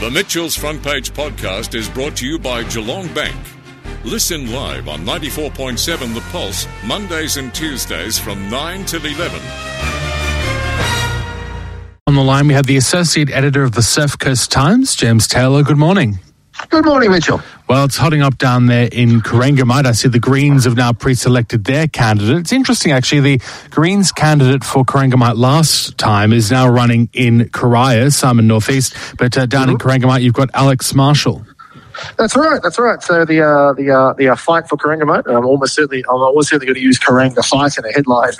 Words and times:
The 0.00 0.10
Mitchell's 0.10 0.56
Front 0.56 0.82
Page 0.82 1.12
podcast 1.12 1.74
is 1.74 1.86
brought 1.86 2.16
to 2.16 2.26
you 2.26 2.38
by 2.38 2.62
Geelong 2.64 3.12
Bank. 3.12 3.36
Listen 4.02 4.50
live 4.50 4.88
on 4.88 5.00
94.7 5.00 6.14
The 6.14 6.22
Pulse, 6.32 6.66
Mondays 6.86 7.36
and 7.36 7.54
Tuesdays 7.54 8.18
from 8.18 8.48
9 8.48 8.86
till 8.86 9.04
11. 9.04 9.38
On 12.06 12.14
the 12.14 12.22
line, 12.22 12.48
we 12.48 12.54
have 12.54 12.64
the 12.64 12.78
associate 12.78 13.30
editor 13.30 13.62
of 13.62 13.72
the 13.72 13.82
Surf 13.82 14.18
Coast 14.18 14.50
Times, 14.50 14.96
James 14.96 15.26
Taylor. 15.26 15.62
Good 15.62 15.76
morning. 15.76 16.18
Good 16.70 16.86
morning, 16.86 17.10
Mitchell. 17.10 17.42
Well, 17.70 17.84
it's 17.84 17.96
hotting 17.96 18.20
up 18.20 18.36
down 18.36 18.66
there 18.66 18.88
in 18.90 19.20
Corangamite. 19.20 19.86
I 19.86 19.92
see 19.92 20.08
the 20.08 20.18
Greens 20.18 20.64
have 20.64 20.76
now 20.76 20.92
pre-selected 20.92 21.62
their 21.62 21.86
candidate. 21.86 22.38
It's 22.38 22.52
interesting, 22.52 22.90
actually. 22.90 23.20
The 23.20 23.42
Greens 23.70 24.10
candidate 24.10 24.64
for 24.64 24.84
Corangamite 24.84 25.36
last 25.36 25.96
time 25.96 26.32
is 26.32 26.50
now 26.50 26.68
running 26.68 27.08
in 27.12 27.48
Corio, 27.50 28.08
Simon 28.08 28.48
Northeast. 28.48 28.96
But 29.18 29.38
uh, 29.38 29.46
down 29.46 29.68
mm-hmm. 29.68 29.70
in 29.70 29.78
Corangamite, 29.78 30.22
you've 30.22 30.34
got 30.34 30.50
Alex 30.52 30.96
Marshall. 30.96 31.46
That's 32.16 32.36
right. 32.36 32.60
That's 32.62 32.78
right. 32.78 33.02
So 33.02 33.24
the 33.24 33.40
uh, 33.40 33.72
the 33.74 33.90
uh, 33.90 34.12
the 34.14 34.28
uh, 34.28 34.36
fight 34.36 34.68
for 34.68 34.76
Corangamite. 34.76 35.26
I'm 35.26 35.46
almost 35.46 35.74
certainly 35.74 36.04
I'm 36.08 36.16
almost 36.16 36.50
certainly 36.50 36.66
going 36.66 36.76
to 36.76 36.82
use 36.82 36.98
Karanga 36.98 37.44
fight 37.44 37.76
in 37.78 37.84
a 37.84 37.92
headline. 37.92 38.32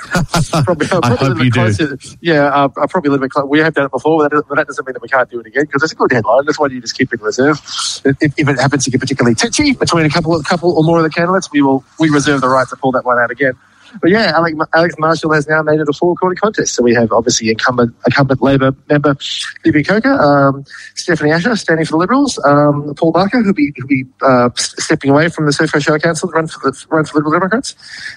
probably, 0.65 0.87
probably 0.89 1.11
I 1.11 1.17
hope 1.17 1.39
you 1.39 1.51
do. 1.51 1.99
Yeah, 2.21 2.45
uh, 2.47 2.69
probably 2.69 3.09
a 3.09 3.11
little 3.13 3.19
bit. 3.19 3.31
Close. 3.31 3.47
We 3.49 3.59
have 3.61 3.75
done 3.75 3.87
it 3.87 3.93
before, 3.93 4.23
but 4.23 4.33
that, 4.33 4.45
but 4.49 4.57
that, 4.57 4.67
doesn't 4.67 4.87
mean 4.87 4.95
that 4.95 5.03
we 5.03 5.09
can't 5.09 5.29
do 5.31 5.41
it 5.41 5.47
again 5.47 5.65
because 5.65 5.83
it's 5.83 5.93
a 5.93 5.97
good 5.97 6.13
headline. 6.13 6.45
That's 6.45 6.59
why 6.59 6.69
you 6.69 6.81
just 6.81 6.97
keep 6.97 7.13
it 7.13 7.21
in 7.21 7.25
reserve. 7.25 7.61
If, 8.05 8.17
if, 8.39 8.49
it 8.49 8.59
happens 8.59 8.85
to 8.85 8.91
get 8.91 9.01
particularly 9.01 9.35
titchy 9.35 9.73
between 9.73 10.07
a 10.07 10.11
couple, 10.11 10.35
a 10.37 10.43
couple 10.43 10.77
or 10.77 10.85
more 10.85 10.99
of 10.99 11.05
the 11.05 11.11
candidates, 11.11 11.51
we 11.53 11.63
will 11.63 11.85
we 11.99 12.11
reserve 12.11 12.41
the 12.41 12.49
right 12.49 12.69
to 12.69 12.77
pull 12.77 12.93
that 12.93 13.05
one 13.05 13.19
out 13.19 13.31
again. 13.31 13.55
But 14.01 14.11
yeah, 14.11 14.33
Alex, 14.35 14.57
Alex 14.75 14.95
Marshall 14.99 15.33
has 15.33 15.49
now 15.49 15.63
made 15.63 15.81
it 15.81 15.89
a 15.89 15.93
four-corner 15.93 16.35
contest. 16.37 16.75
So 16.75 16.83
we 16.83 16.95
have 16.95 17.13
obviously 17.13 17.51
incumbent, 17.51 17.95
incumbent 18.07 18.43
Labor 18.43 18.75
member 18.89 19.17
Libby 19.65 19.83
Coker, 19.83 20.13
um, 20.13 20.65
Stephanie 20.95 21.33
Asher 21.33 21.57
standing 21.57 21.87
for 21.87 21.93
the 21.93 21.99
Liberals, 21.99 22.39
um, 22.45 22.95
Paul 22.97 23.13
Barker 23.13 23.43
who'll 23.43 23.55
be, 23.55 23.73
who'll 23.77 23.87
be 23.87 24.05
uh, 24.23 24.51
stepping 24.57 25.11
away 25.11 25.29
from 25.29 25.47
the 25.47 25.53
Surf 25.53 25.73
Coast 25.73 25.87
Council 26.03 26.29
to 26.29 26.35
run 26.35 26.47
for 26.47 26.71
the, 26.71 26.87
run 26.91 27.05
for 27.05 27.19
Liberal 27.19 27.33
Democrats, 27.33 27.75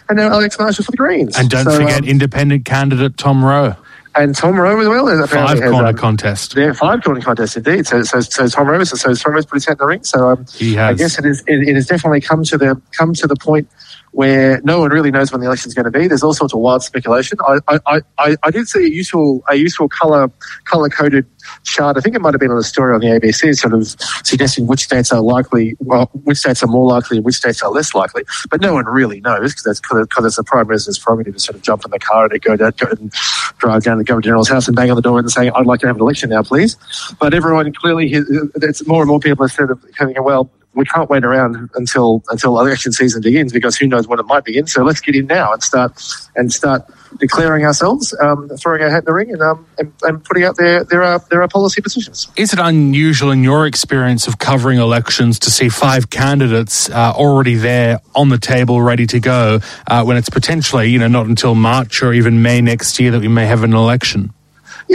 and 0.09 0.17
now 0.17 0.31
Alex 0.31 0.57
Marshall 0.59 0.85
for 0.85 0.91
the 0.91 0.97
Greens. 0.97 1.37
And 1.37 1.49
don't 1.49 1.65
so, 1.65 1.79
forget 1.79 1.99
um, 1.99 2.05
independent 2.05 2.65
candidate 2.65 3.17
Tom 3.17 3.43
Rowe 3.43 3.75
and 4.15 4.35
Tom 4.35 4.59
Rowe 4.59 4.79
as 4.79 4.87
well. 4.87 5.27
Five 5.27 5.59
corner 5.59 5.87
um, 5.87 5.95
contest. 5.95 6.55
Yeah, 6.55 6.73
five 6.73 7.03
corner 7.03 7.21
contest 7.21 7.57
indeed. 7.57 7.87
So, 7.87 8.03
so, 8.03 8.19
so 8.19 8.47
Tom 8.47 8.67
Rowe, 8.67 8.83
so, 8.83 8.95
so 8.95 9.13
Tom 9.13 9.33
Rowe's 9.33 9.45
put 9.45 9.55
his 9.55 9.65
hat 9.65 9.73
in 9.73 9.77
the 9.79 9.85
ring. 9.85 10.03
So, 10.03 10.29
um, 10.29 10.45
he 10.53 10.75
has. 10.75 10.91
I 10.91 10.93
guess 10.93 11.19
it 11.19 11.25
is. 11.25 11.43
It, 11.47 11.67
it 11.67 11.75
has 11.75 11.87
definitely 11.87 12.21
come 12.21 12.43
to 12.45 12.57
the 12.57 12.81
come 12.91 13.13
to 13.15 13.27
the 13.27 13.35
point 13.35 13.67
where 14.13 14.61
no 14.63 14.79
one 14.79 14.91
really 14.91 15.11
knows 15.11 15.31
when 15.31 15.41
the 15.41 15.47
election 15.47 15.67
is 15.67 15.73
going 15.73 15.85
to 15.85 15.91
be. 15.91 16.07
There's 16.07 16.23
all 16.23 16.33
sorts 16.33 16.53
of 16.53 16.59
wild 16.59 16.83
speculation. 16.83 17.37
I, 17.47 17.79
I, 17.87 18.01
I, 18.19 18.35
I 18.43 18.51
did 18.51 18.67
see 18.67 18.85
a 18.85 18.89
useful 18.89 19.43
a 19.49 19.55
useful 19.55 19.89
color 19.89 20.29
color 20.65 20.87
coded 20.89 21.25
chart. 21.63 21.97
I 21.97 21.99
think 21.99 22.15
it 22.15 22.21
might 22.21 22.33
have 22.33 22.39
been 22.39 22.51
on 22.51 22.57
a 22.57 22.63
story 22.63 22.93
on 22.93 23.01
the 23.01 23.07
ABC, 23.07 23.55
sort 23.55 23.73
of 23.73 23.87
suggesting 24.23 24.67
which 24.67 24.83
states 24.83 25.11
are 25.11 25.21
likely, 25.21 25.75
well, 25.79 26.09
which 26.23 26.37
states 26.37 26.63
are 26.63 26.67
more 26.67 26.87
likely 26.87 27.17
and 27.17 27.25
which 27.25 27.35
states 27.35 27.61
are 27.63 27.71
less 27.71 27.95
likely. 27.95 28.23
But 28.49 28.61
no 28.61 28.73
one 28.73 28.85
really 28.85 29.19
knows 29.21 29.53
because 29.53 29.63
that's 29.63 29.81
because 29.81 30.25
it's 30.25 30.35
the 30.35 30.43
prime 30.43 30.67
minister's 30.67 30.99
prerogative 30.99 31.33
to 31.33 31.39
sort 31.39 31.55
of 31.55 31.63
jump 31.63 31.83
in 31.83 31.91
the 31.91 31.99
car 31.99 32.27
and 32.31 32.41
go 32.41 32.55
down, 32.55 32.71
go 32.77 32.87
and 32.91 33.11
drive 33.57 33.83
down 33.83 33.97
to 33.97 34.03
the 34.03 34.05
governor 34.05 34.21
general's 34.21 34.49
house 34.49 34.67
and 34.67 34.75
bang 34.75 34.91
on 34.91 34.95
the 34.95 35.01
door 35.01 35.17
and 35.17 35.29
say, 35.31 35.49
"I'd 35.49 35.65
like 35.65 35.79
to 35.79 35.87
have 35.87 35.95
an 35.95 36.01
election 36.01 36.29
now, 36.29 36.43
please." 36.43 36.77
But 37.19 37.33
everyone 37.33 37.73
clearly, 37.73 38.13
it's 38.13 38.85
more 38.85 39.01
and 39.01 39.09
more 39.09 39.19
people 39.19 39.43
are 39.43 39.49
sort 39.49 39.71
of 39.71 39.83
coming, 39.97 40.15
well, 40.23 40.51
we 40.75 40.85
can't 40.85 41.09
wait 41.09 41.23
around 41.23 41.69
until 41.75 42.23
until 42.29 42.59
election 42.59 42.91
season 42.91 43.21
begins 43.21 43.53
because 43.53 43.75
who 43.75 43.87
knows 43.87 44.07
when 44.07 44.19
it 44.19 44.25
might 44.25 44.43
begin. 44.43 44.67
So 44.67 44.83
let's 44.83 45.01
get 45.01 45.15
in 45.15 45.27
now 45.27 45.53
and 45.53 45.61
start 45.61 46.01
and 46.35 46.51
start 46.51 46.83
declaring 47.19 47.65
ourselves, 47.65 48.15
um, 48.21 48.49
throwing 48.59 48.81
our 48.81 48.89
hat 48.89 48.99
in 48.99 49.05
the 49.05 49.13
ring, 49.13 49.31
and, 49.31 49.41
um, 49.41 49.67
and, 49.77 49.93
and 50.01 50.23
putting 50.23 50.43
out 50.43 50.57
their 50.57 50.83
their 50.83 51.03
uh, 51.03 51.19
their 51.29 51.47
policy 51.47 51.81
positions. 51.81 52.27
Is 52.35 52.53
it 52.53 52.59
unusual 52.59 53.31
in 53.31 53.43
your 53.43 53.67
experience 53.67 54.27
of 54.27 54.39
covering 54.39 54.79
elections 54.79 55.39
to 55.39 55.51
see 55.51 55.69
five 55.69 56.09
candidates 56.09 56.89
uh, 56.89 57.13
already 57.15 57.55
there 57.55 57.99
on 58.15 58.29
the 58.29 58.37
table, 58.37 58.81
ready 58.81 59.05
to 59.07 59.19
go, 59.19 59.59
uh, 59.87 60.03
when 60.03 60.17
it's 60.17 60.29
potentially 60.29 60.89
you 60.89 60.99
know 60.99 61.07
not 61.07 61.27
until 61.27 61.55
March 61.55 62.01
or 62.01 62.13
even 62.13 62.41
May 62.41 62.61
next 62.61 62.99
year 62.99 63.11
that 63.11 63.21
we 63.21 63.27
may 63.27 63.45
have 63.45 63.63
an 63.63 63.73
election? 63.73 64.33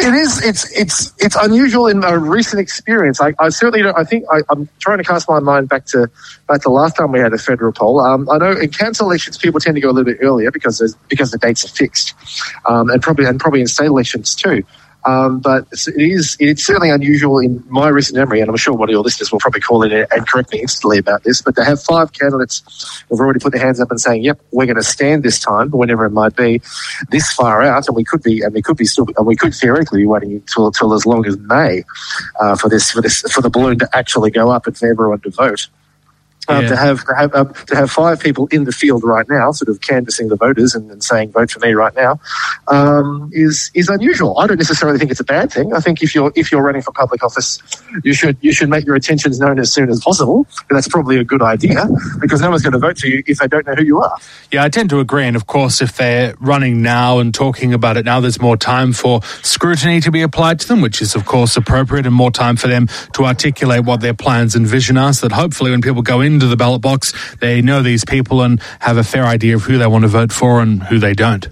It 0.00 0.14
is. 0.14 0.44
It's 0.44 0.78
it's 0.78 1.12
it's 1.19 1.34
unusual 1.34 1.88
in 1.88 2.04
a 2.04 2.16
recent 2.16 2.60
experience. 2.60 3.20
I, 3.20 3.34
I 3.41 3.48
certainly 3.48 3.82
don't. 3.82 3.98
I 3.98 4.04
think 4.04 4.25
I, 4.31 4.42
am 4.50 4.69
trying 4.78 4.98
to 4.98 5.04
cast 5.04 5.28
my 5.28 5.41
mind 5.41 5.69
back 5.69 5.86
to 5.86 6.09
back 6.47 6.62
to 6.62 6.70
last 6.70 6.97
time 6.97 7.10
we 7.10 7.19
had 7.19 7.32
a 7.32 7.38
federal 7.38 7.72
poll. 7.72 7.98
Um, 8.00 8.28
I 8.31 8.38
know 8.38 8.53
in 8.53 8.70
council 8.70 9.06
elections 9.06 9.38
people 9.38 9.59
tend 9.59 9.75
to 9.75 9.81
go 9.81 9.91
a 9.91 9.92
little 9.92 10.04
bit 10.04 10.19
earlier 10.20 10.53
because 10.53 10.97
because 11.09 11.32
the 11.32 11.38
dates 11.38 11.64
are 11.64 11.69
fixed, 11.69 12.14
um, 12.66 12.91
and 12.91 13.03
probably 13.03 13.25
and 13.25 13.41
probably 13.41 13.60
in 13.60 13.66
state 13.66 13.86
elections 13.86 14.36
too. 14.36 14.62
Um, 15.04 15.38
but 15.41 15.66
it 15.72 15.94
is 15.97 16.36
it's 16.41 16.64
certainly 16.64 16.91
unusual 16.91 17.38
in 17.38 17.64
my 17.69 17.88
recent 17.88 18.16
memory, 18.16 18.41
and 18.41 18.50
I'm 18.50 18.56
sure 18.56 18.75
one 18.75 18.88
of 18.88 18.92
your 18.92 19.03
listeners 19.03 19.31
will 19.31 19.38
probably 19.38 19.60
call 19.60 19.82
in 19.82 19.92
and 19.92 20.28
correct 20.28 20.53
me 20.53 20.60
instantly 20.60 20.98
about 20.98 21.22
this. 21.22 21.41
But 21.41 21.54
to 21.56 21.64
have 21.64 21.82
five 21.82 22.12
candidates 22.12 23.03
who've 23.09 23.20
already 23.20 23.38
put 23.38 23.53
their 23.53 23.64
hands 23.64 23.81
up 23.81 23.91
and 23.91 24.00
saying, 24.00 24.22
"Yep, 24.25 24.41
we're 24.50 24.66
going 24.66 24.76
to 24.76 24.82
stand 24.82 25.22
this 25.22 25.38
time, 25.38 25.70
whenever 25.70 26.04
it 26.04 26.10
might 26.10 26.36
be, 26.36 26.60
this 27.10 27.32
far 27.32 27.62
out," 27.62 27.86
and 27.86 27.97
we 27.97 28.04
could 28.04 28.22
be, 28.22 28.42
and 28.42 28.53
we 28.53 28.60
could 28.60 28.76
be 28.76 28.84
still, 28.84 29.06
and 29.16 29.26
we 29.26 29.36
could 29.36 29.54
theoretically 29.54 30.00
be 30.00 30.06
waiting 30.06 30.32
until, 30.32 30.66
until 30.66 30.92
as 30.92 31.06
long 31.06 31.25
as 31.26 31.38
May 31.38 31.84
uh, 32.41 32.56
for 32.56 32.69
this 32.69 32.91
for 32.91 33.00
this 33.00 33.22
for 33.32 33.41
the 33.41 33.50
balloon 33.50 33.78
to 33.78 33.88
actually 33.97 34.30
go 34.30 34.50
up 34.50 34.66
and 34.66 34.76
for 34.76 34.91
everyone 34.91 35.20
to 35.20 35.30
vote. 35.30 35.69
Um, 36.48 36.62
yeah. 36.62 36.69
to 36.70 36.76
have 36.76 37.04
to 37.04 37.14
have, 37.14 37.34
um, 37.34 37.53
to 37.66 37.76
have 37.76 37.91
five 37.91 38.20
people 38.20 38.47
in 38.47 38.64
the 38.64 38.72
field 38.72 39.04
right 39.04 39.26
now, 39.28 39.53
sort 39.53 39.69
of 39.69 39.82
canvassing 39.82 40.28
the 40.28 40.36
voters 40.36 40.75
and, 40.75 40.91
and 40.91 41.03
saying 41.04 41.31
vote 41.31 41.50
for 41.50 41.60
me 41.60 41.72
right 41.72 41.94
now, 41.94 42.20
um, 42.69 43.31
is 43.32 43.70
is 43.75 43.88
unusual. 43.88 44.38
I 44.38 44.47
don't 44.47 44.56
necessarily 44.56 44.98
think 44.98 45.10
it's 45.10 45.20
a 45.20 45.25
bad 45.25 45.53
thing. 45.53 45.75
I 45.75 45.81
think 45.81 46.03
if 46.03 46.14
you're 46.14 46.32
if 46.34 46.50
you're 46.50 46.62
running 46.62 46.82
for 46.82 46.92
public 46.92 47.22
office, 47.22 47.59
you 48.03 48.14
should 48.14 48.38
you 48.41 48.53
should 48.53 48.70
make 48.70 48.86
your 48.86 48.97
intentions 48.97 49.38
known 49.38 49.59
as 49.59 49.72
soon 49.72 49.91
as 49.91 50.00
possible. 50.00 50.47
That's 50.70 50.88
probably 50.88 51.19
a 51.19 51.25
good 51.25 51.42
idea 51.42 51.86
because 52.20 52.41
no 52.41 52.50
one's 52.50 52.62
going 52.62 52.72
to 52.72 52.78
vote 52.78 52.98
for 52.98 53.09
you 53.09 53.22
if 53.26 53.38
they 53.38 53.47
don't 53.47 53.66
know 53.66 53.75
who 53.75 53.84
you 53.84 54.00
are. 54.00 54.16
Yeah, 54.50 54.65
I 54.65 54.69
tend 54.70 54.88
to 54.91 55.00
agree. 55.00 55.25
And 55.25 55.36
of 55.36 55.47
course, 55.47 55.82
if 55.82 55.97
they're 55.97 56.34
running 56.41 56.80
now 56.82 57.19
and 57.19 57.34
talking 57.34 57.75
about 57.75 57.97
it 57.97 58.04
now, 58.04 58.20
there's 58.20 58.41
more 58.41 58.56
time 58.56 58.92
for 58.92 59.20
scrutiny 59.42 60.00
to 60.00 60.10
be 60.10 60.22
applied 60.22 60.60
to 60.60 60.69
them, 60.69 60.80
which 60.80 61.03
is 61.03 61.15
of 61.15 61.26
course 61.26 61.56
appropriate, 61.56 62.06
and 62.06 62.15
more 62.15 62.30
time 62.30 62.56
for 62.56 62.69
them 62.69 62.88
to 63.12 63.25
articulate 63.26 63.84
what 63.84 64.00
their 64.00 64.15
plans 64.15 64.54
and 64.54 64.66
vision 64.66 64.97
are. 64.97 65.12
So 65.12 65.28
that 65.28 65.34
hopefully, 65.34 65.70
when 65.70 65.82
people 65.82 66.03
go 66.03 66.20
in 66.20 66.38
into 66.38 66.47
the 66.47 66.56
ballot 66.56 66.81
box. 66.81 67.12
They 67.41 67.60
know 67.60 67.82
these 67.82 68.04
people 68.04 68.43
and 68.43 68.60
have 68.81 68.97
a 68.97 69.04
fair 69.04 69.25
idea 69.25 69.56
of 69.56 69.65
who 69.65 69.76
they 69.78 69.87
want 69.87 70.03
to 70.03 70.09
vote 70.09 70.32
for 70.32 70.60
and 70.60 70.82
who 70.84 70.99
they 70.99 71.12
don't. 71.12 71.49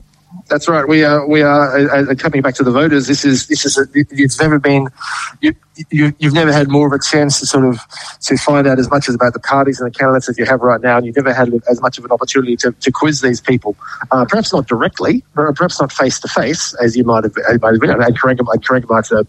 That's 0.49 0.69
right. 0.69 0.87
We 0.87 1.03
are. 1.03 1.27
We 1.27 1.43
are 1.43 1.77
uh, 1.77 2.13
uh 2.13 2.15
coming 2.15 2.41
back 2.41 2.55
to 2.55 2.63
the 2.63 2.71
voters. 2.71 3.09
This 3.09 3.25
is. 3.25 3.49
This 3.49 3.67
is. 3.67 3.79
A, 3.79 3.87
it's 3.95 4.41
never 4.41 4.61
been. 4.61 4.87
You, 5.91 6.13
have 6.23 6.33
never 6.33 6.53
had 6.53 6.69
more 6.69 6.87
of 6.87 6.93
a 6.93 7.03
chance 7.03 7.41
to 7.41 7.47
sort 7.47 7.65
of 7.65 7.79
to 8.23 8.37
find 8.37 8.67
out 8.67 8.79
as 8.79 8.91
much 8.91 9.09
as 9.09 9.15
about 9.15 9.33
the 9.33 9.41
parties 9.41 9.81
and 9.81 9.93
the 9.93 9.97
candidates 9.97 10.29
as 10.29 10.39
you 10.39 10.45
have 10.45 10.61
right 10.61 10.81
now, 10.81 10.97
and 10.97 11.07
you've 11.07 11.17
never 11.17 11.33
had 11.33 11.53
as 11.69 11.81
much 11.81 11.99
of 11.99 12.05
an 12.05 12.11
opportunity 12.11 12.57
to, 12.57 12.73
to 12.73 12.91
quiz 12.91 13.21
these 13.21 13.41
people. 13.41 13.77
Uh, 14.11 14.25
perhaps 14.25 14.53
not 14.53 14.67
directly, 14.67 15.23
perhaps 15.35 15.81
not 15.81 15.93
face 15.93 16.19
to 16.21 16.29
face, 16.29 16.75
as 16.83 16.97
you 16.97 17.05
might 17.05 17.25
have, 17.25 17.35
might 17.61 17.73
have 17.73 17.81
been. 17.81 17.91
And 17.91 18.19
Corangamite's 18.19 19.13
a, 19.13 19.27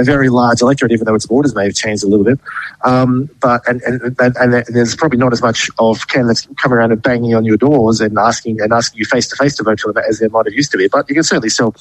a 0.00 0.04
very 0.04 0.28
large 0.28 0.60
electorate, 0.60 0.92
even 0.92 1.04
though 1.04 1.14
its 1.14 1.26
borders 1.26 1.54
may 1.54 1.64
have 1.64 1.74
changed 1.74 2.04
a 2.04 2.08
little 2.08 2.24
bit. 2.24 2.38
Um, 2.84 3.28
but 3.40 3.66
and, 3.66 3.80
and, 3.82 4.02
and, 4.18 4.36
and, 4.36 4.64
there's 4.68 4.94
probably 4.94 5.18
not 5.18 5.32
as 5.32 5.42
much 5.42 5.70
of 5.78 6.08
candidates 6.08 6.46
coming 6.58 6.78
around 6.78 6.92
and 6.92 7.02
banging 7.02 7.34
on 7.34 7.44
your 7.44 7.56
doors 7.56 8.00
and 8.00 8.18
asking 8.18 8.60
and 8.60 8.72
asking 8.72 8.98
you 8.98 9.04
face 9.06 9.26
to 9.28 9.36
face 9.36 9.56
to 9.56 9.62
vote 9.62 9.80
for 9.80 9.92
them 9.92 10.04
as 10.08 10.18
there 10.18 10.28
might 10.28 10.46
have 10.46 10.54
used 10.54 10.70
to 10.72 10.78
be. 10.78 10.88
But 10.88 11.08
you 11.08 11.14
can 11.14 11.24
certainly 11.24 11.48
still 11.48 11.74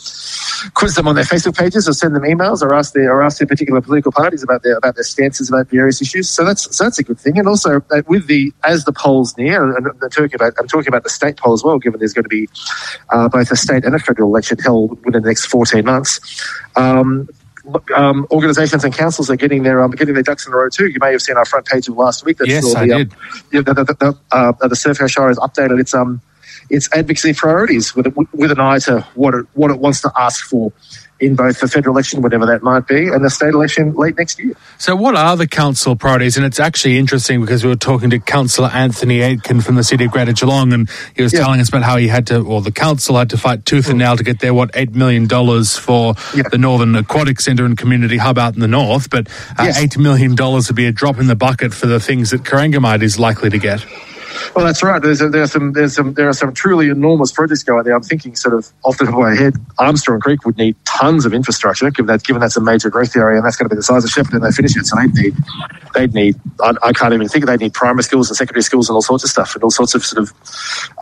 quiz 0.74 0.96
them 0.96 1.08
on 1.08 1.16
their 1.16 1.26
Facebook 1.26 1.58
pages 1.58 1.88
or 1.88 1.94
send 1.94 2.16
them 2.16 2.24
emails 2.24 2.62
or 2.62 2.74
ask 2.74 2.94
their 2.94 3.14
or 3.14 3.22
ask 3.22 3.40
their 3.40 3.48
particular 3.48 3.82
political 3.82 4.05
political 4.06 4.24
parties 4.24 4.44
about 4.44 4.64
their 4.64 4.78
about 4.78 4.96
their 4.96 5.04
stances 5.04 5.50
about 5.50 5.68
various 5.68 6.02
issues. 6.02 6.30
So 6.30 6.46
that's 6.46 6.76
so 6.76 6.84
that's 6.84 7.00
a 7.00 7.04
good 7.04 7.20
thing. 7.20 7.38
And 7.38 7.48
also 7.48 7.82
uh, 7.92 8.02
with 8.08 8.28
the 8.28 8.54
as 8.64 8.86
the 8.86 8.94
polls 8.94 9.38
near, 9.38 9.76
and 9.76 9.88
I'm 9.88 10.10
talking 10.10 10.36
about 10.36 10.54
I'm 10.60 10.68
talking 10.68 10.88
about 10.88 11.04
the 11.04 11.10
state 11.10 11.38
poll 11.38 11.54
as 11.54 11.64
well, 11.64 11.80
given 11.80 12.00
there's 12.00 12.14
going 12.14 12.24
to 12.24 12.30
be 12.30 12.48
uh, 13.10 13.30
both 13.30 13.52
a 13.52 13.56
state 13.56 13.84
and 13.84 13.96
a 13.96 14.00
federal 14.00 14.30
election 14.30 14.58
held 14.60 15.04
within 15.06 15.24
the 15.24 15.30
next 15.30 15.46
14 15.48 15.86
months. 15.86 16.20
Um, 16.76 17.28
um, 17.96 18.28
organisations 18.30 18.84
and 18.84 18.94
councils 18.94 19.30
are 19.30 19.36
getting 19.36 19.64
their 19.64 19.84
um, 19.84 19.92
getting 19.92 20.14
their 20.14 20.24
ducks 20.24 20.46
in 20.46 20.54
a 20.54 20.56
row 20.56 20.70
too. 20.70 20.88
You 20.88 21.00
may 21.00 21.12
have 21.12 21.22
seen 21.22 21.38
our 21.38 21.46
front 21.46 21.66
page 21.66 21.88
of 21.88 21.98
last 21.98 22.24
week. 22.24 22.38
That 22.38 22.48
yes, 22.48 22.72
saw 22.72 22.80
I 22.80 22.88
the, 22.88 22.96
did. 22.96 23.12
The, 23.66 23.74
the, 23.74 23.84
the, 23.84 23.94
the, 23.94 24.20
uh, 24.32 24.68
the 24.68 24.76
Surf 24.76 24.98
Shire 24.98 25.30
has 25.30 25.40
updated 25.40 25.80
its 25.80 25.94
um 25.94 26.22
its 26.70 26.90
advocacy 26.94 27.34
priorities 27.34 27.96
with 27.96 28.08
with 28.34 28.52
an 28.52 28.60
eye 28.60 28.80
to 28.80 29.02
what 29.16 29.34
it 29.34 29.46
what 29.54 29.72
it 29.72 29.80
wants 29.80 30.02
to 30.02 30.12
ask 30.16 30.46
for 30.46 30.72
in 31.20 31.36
both 31.36 31.62
the 31.62 31.68
federal 31.68 31.96
election, 31.96 32.22
whatever 32.22 32.46
that 32.46 32.62
might 32.62 32.88
be, 32.88 33.08
and 33.08 33.24
the 33.24 33.30
state 33.30 33.54
election 33.54 33.94
late 33.94 34.18
next 34.18 34.38
year. 34.38 34.54
So, 34.78 34.96
what 34.96 35.16
are 35.16 35.38
the 35.38 35.48
council 35.48 35.96
priorities? 35.96 36.36
And 36.36 36.46
it's 36.46 36.60
actually 36.60 36.98
interesting 36.98 37.40
because 37.40 37.64
we 37.64 37.70
were 37.70 37.78
talking 37.78 38.10
to 38.10 38.20
Councillor 38.20 38.70
Anthony 38.70 39.22
Aitken 39.22 39.62
from 39.62 39.76
the 39.76 39.84
City 39.84 40.06
of 40.06 40.12
Greater 40.12 40.34
Geelong, 40.34 40.74
and 40.74 40.90
he 41.16 41.24
was 41.24 41.34
yeah. 41.34 41.40
telling 41.40 41.62
us 41.62 41.70
about 41.70 41.84
how 41.84 41.96
he 41.96 42.10
had 42.10 42.28
to, 42.28 42.42
or 42.42 42.62
the 42.62 42.72
council 42.72 43.18
had 43.18 43.30
to 43.30 43.38
fight 43.38 43.66
tooth 43.66 43.88
and 43.88 43.96
mm. 43.96 44.00
nail 44.00 44.18
to 44.18 44.24
get 44.24 44.40
their, 44.40 44.54
what, 44.54 44.72
$8 44.74 44.94
million 44.94 45.28
for 45.28 46.16
yeah. 46.36 46.44
the 46.50 46.58
Northern 46.58 46.96
Aquatic 46.96 47.40
Centre 47.40 47.66
and 47.66 47.78
Community 47.78 48.18
Hub 48.18 48.38
out 48.38 48.56
in 48.56 48.60
the 48.60 48.68
north. 48.68 49.10
But 49.10 49.30
uh, 49.58 49.64
yes. 49.64 49.82
$8 49.82 49.98
million 49.98 50.36
would 50.36 50.76
be 50.76 50.88
a 50.88 50.92
drop 50.92 51.18
in 51.18 51.28
the 51.28 51.36
bucket 51.36 51.74
for 51.74 51.88
the 51.88 52.00
things 52.00 52.32
that 52.32 52.44
Corangamite 52.44 53.02
is 53.02 53.18
likely 53.18 53.50
to 53.50 53.58
get. 53.58 53.86
Well, 54.54 54.66
that's 54.66 54.84
right. 54.84 55.02
There's 55.02 55.22
a, 55.22 55.30
there 55.30 55.44
are 55.44 55.48
some 55.48 55.74
there's 55.74 55.96
some 55.96 56.14
there 56.14 56.28
are 56.28 56.34
some 56.34 56.54
truly 56.54 56.90
enormous 56.90 57.32
projects 57.32 57.64
going 57.64 57.84
there. 57.84 57.96
I'm 57.96 58.04
thinking 58.04 58.36
sort 58.36 58.54
of 58.54 58.72
off 58.84 58.98
the 58.98 59.06
top 59.06 59.14
of 59.14 59.20
my 59.20 59.36
head, 59.36 59.54
Armstrong 59.80 60.20
Creek 60.20 60.46
would 60.46 60.58
need 60.58 60.76
tons 60.86 61.26
of 61.26 61.34
infrastructure, 61.34 61.90
given 61.90 62.08
that 62.08 62.24
given 62.24 62.42
that's 62.42 62.58
a 62.58 62.62
major 62.62 62.90
growth 62.90 63.16
area, 63.16 63.38
and 63.38 63.46
that's 63.46 63.56
going 63.56 63.70
to 63.70 63.74
be 63.74 63.78
the 63.78 63.84
size 63.84 64.04
of 64.04 64.10
Shepparton 64.10 64.42
they 64.42 64.52
finish 64.52 64.76
it. 64.76 64.86
So 64.86 64.98
they'd 64.98 65.14
need 65.14 65.36
they'd 65.94 66.14
need 66.14 66.36
I, 66.62 66.74
I 66.84 66.94
can't 66.94 67.14
even 67.14 67.28
think 67.28 67.46
they'd 67.46 67.60
need 67.60 67.74
primary 67.74 68.04
schools 68.04 68.30
and 68.30 68.38
secondary 68.38 68.64
schools 68.64 68.90
and 68.90 68.96
all 68.96 69.02
sorts 69.02 69.24
of 69.24 69.30
stuff 69.30 69.56
and 69.56 69.64
all 69.64 69.72
sorts 69.72 69.96
of 69.96 70.06
sort 70.06 70.24
of 70.24 70.34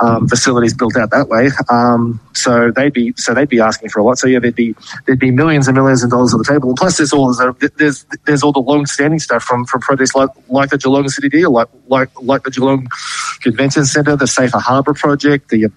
um, 0.02 0.28
facilities 0.28 0.74
built 0.74 0.96
out 0.96 1.10
that 1.12 1.28
way. 1.28 1.50
Um, 1.70 2.20
so 2.34 2.72
they'd 2.72 2.94
be 2.94 3.14
so 3.18 3.34
they'd 3.34 3.50
be 3.50 3.60
asking 3.60 3.90
for 3.90 4.00
a 4.00 4.04
lot. 4.04 4.18
So 4.18 4.28
yeah, 4.28 4.40
there'd 4.40 4.56
be 4.56 4.76
there'd 5.06 5.20
be 5.20 5.32
millions 5.32 5.68
and 5.68 5.76
millions 5.76 6.04
of 6.04 6.10
dollars 6.10 6.34
on 6.34 6.40
the 6.40 6.46
table. 6.46 6.70
And 6.70 6.78
plus, 6.78 6.98
there's 6.98 7.14
all 7.14 7.34
there's 7.78 8.06
there's 8.26 8.44
all 8.44 8.52
the 8.52 8.60
long 8.60 8.86
standing 8.86 9.20
stuff 9.20 9.44
from 9.44 9.66
from 9.66 9.82
projects 9.82 10.16
like 10.16 10.30
like 10.50 10.70
the 10.70 10.78
Geelong 10.78 11.10
City 11.10 11.30
Deal, 11.30 11.52
like 11.52 11.68
like 11.88 12.10
like 12.22 12.44
the 12.44 12.52
Geelong 12.52 12.88
Convention 13.44 13.86
Centre, 13.86 14.16
the 14.16 14.28
Safer 14.28 14.60
Harbour 14.60 14.94
Project, 14.94 15.50
the, 15.50 15.68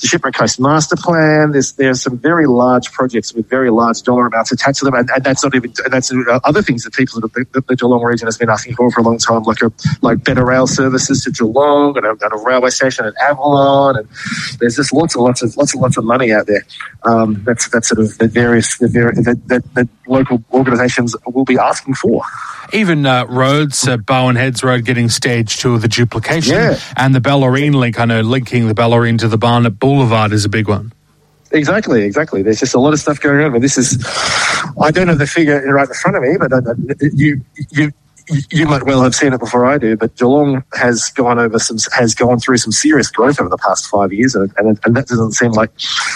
the 0.00 0.06
Shipwreck 0.06 0.34
Coast 0.34 0.60
Master 0.60 0.96
Plan. 0.96 1.52
There's 1.52 1.72
there's 1.72 2.02
some 2.02 2.18
very 2.18 2.46
large 2.46 2.92
projects 2.92 3.32
with 3.32 3.48
very 3.48 3.70
large 3.70 4.02
dollar 4.02 4.26
amounts 4.26 4.52
attached 4.52 4.80
to 4.80 4.84
them, 4.84 4.94
and, 4.94 5.08
and 5.10 5.24
that's 5.24 5.42
not 5.42 5.54
even 5.54 5.72
and 5.84 5.92
that's 5.92 6.12
uh, 6.12 6.40
other 6.44 6.62
things 6.62 6.82
that 6.84 6.92
people 6.92 7.20
that 7.20 7.32
the, 7.32 7.60
the, 7.60 7.76
Geelong 7.76 8.02
region 8.02 8.26
has 8.26 8.36
been 8.36 8.50
asking 8.50 8.74
for 8.74 8.90
for 8.90 9.00
a 9.00 9.04
long 9.04 9.18
time, 9.18 9.42
like 9.44 9.62
a, 9.62 9.72
like 10.02 10.24
better 10.24 10.44
rail 10.44 10.66
services 10.66 11.22
to 11.24 11.30
Geelong 11.30 11.96
and 11.96 12.06
a, 12.06 12.10
and 12.10 12.32
a 12.32 12.44
railway 12.44 12.70
station 12.70 13.06
at 13.06 13.14
Avalon, 13.22 13.96
and 13.96 14.08
there's 14.58 14.76
just 14.76 14.92
lots 14.92 15.14
and 15.14 15.24
lots 15.24 15.42
of 15.42 15.56
lots 15.56 15.72
and 15.74 15.82
lots 15.82 15.96
of 15.96 16.04
money 16.04 16.32
out 16.32 16.46
there. 16.46 16.66
Um, 17.04 17.42
that's 17.44 17.68
that's 17.68 17.88
sort 17.88 18.00
of 18.00 18.18
the 18.18 18.28
various 18.28 18.78
the 18.78 18.88
that, 18.88 19.40
that, 19.46 19.74
that 19.74 19.88
local 20.08 20.42
organisations 20.52 21.14
will 21.26 21.44
be 21.44 21.58
asking 21.58 21.94
for. 21.94 22.22
Even 22.72 23.06
uh, 23.06 23.24
roads, 23.26 23.86
uh, 23.86 23.96
Barwon 23.96 24.36
Heads 24.36 24.62
Road 24.62 24.84
getting 24.84 25.08
stage 25.08 25.58
two 25.58 25.74
of 25.74 25.82
the 25.82 25.88
duplication, 25.88 26.54
Yeah. 26.54 26.78
and 26.96 27.14
the 27.14 27.20
Bellarine 27.20 27.74
link. 27.74 27.98
I 28.00 28.04
know 28.04 28.20
linking 28.20 28.68
the 28.68 28.74
Bellarine 28.74 29.18
to 29.20 29.28
the 29.28 29.38
Baanip 29.38 29.78
Boulevard 29.78 30.32
is 30.32 30.44
a 30.44 30.48
big 30.48 30.68
one. 30.68 30.92
Exactly, 31.52 32.02
exactly. 32.02 32.42
There's 32.42 32.58
just 32.58 32.74
a 32.74 32.80
lot 32.80 32.92
of 32.92 32.98
stuff 32.98 33.20
going 33.20 33.40
on. 33.40 33.52
But 33.52 33.60
this 33.62 33.78
is, 33.78 34.04
I 34.80 34.90
don't 34.90 35.08
have 35.08 35.18
the 35.18 35.26
figure 35.26 35.60
right 35.72 35.88
in 35.88 35.94
front 35.94 36.16
of 36.16 36.22
me, 36.22 36.36
but 36.38 36.52
uh, 36.52 36.74
you, 37.12 37.40
you, 37.70 37.92
you 38.50 38.66
might 38.66 38.82
well 38.82 39.00
have 39.02 39.14
seen 39.14 39.32
it 39.32 39.38
before 39.38 39.64
I 39.64 39.78
do. 39.78 39.96
But 39.96 40.16
Geelong 40.16 40.64
has 40.74 41.08
gone 41.10 41.38
over 41.38 41.58
some, 41.60 41.78
has 41.96 42.14
gone 42.14 42.40
through 42.40 42.56
some 42.56 42.72
serious 42.72 43.10
growth 43.10 43.40
over 43.40 43.48
the 43.48 43.58
past 43.58 43.86
five 43.86 44.12
years, 44.12 44.34
and, 44.34 44.52
and, 44.58 44.78
and 44.84 44.96
that 44.96 45.06
doesn't 45.06 45.32
seem 45.32 45.52
like 45.52 45.70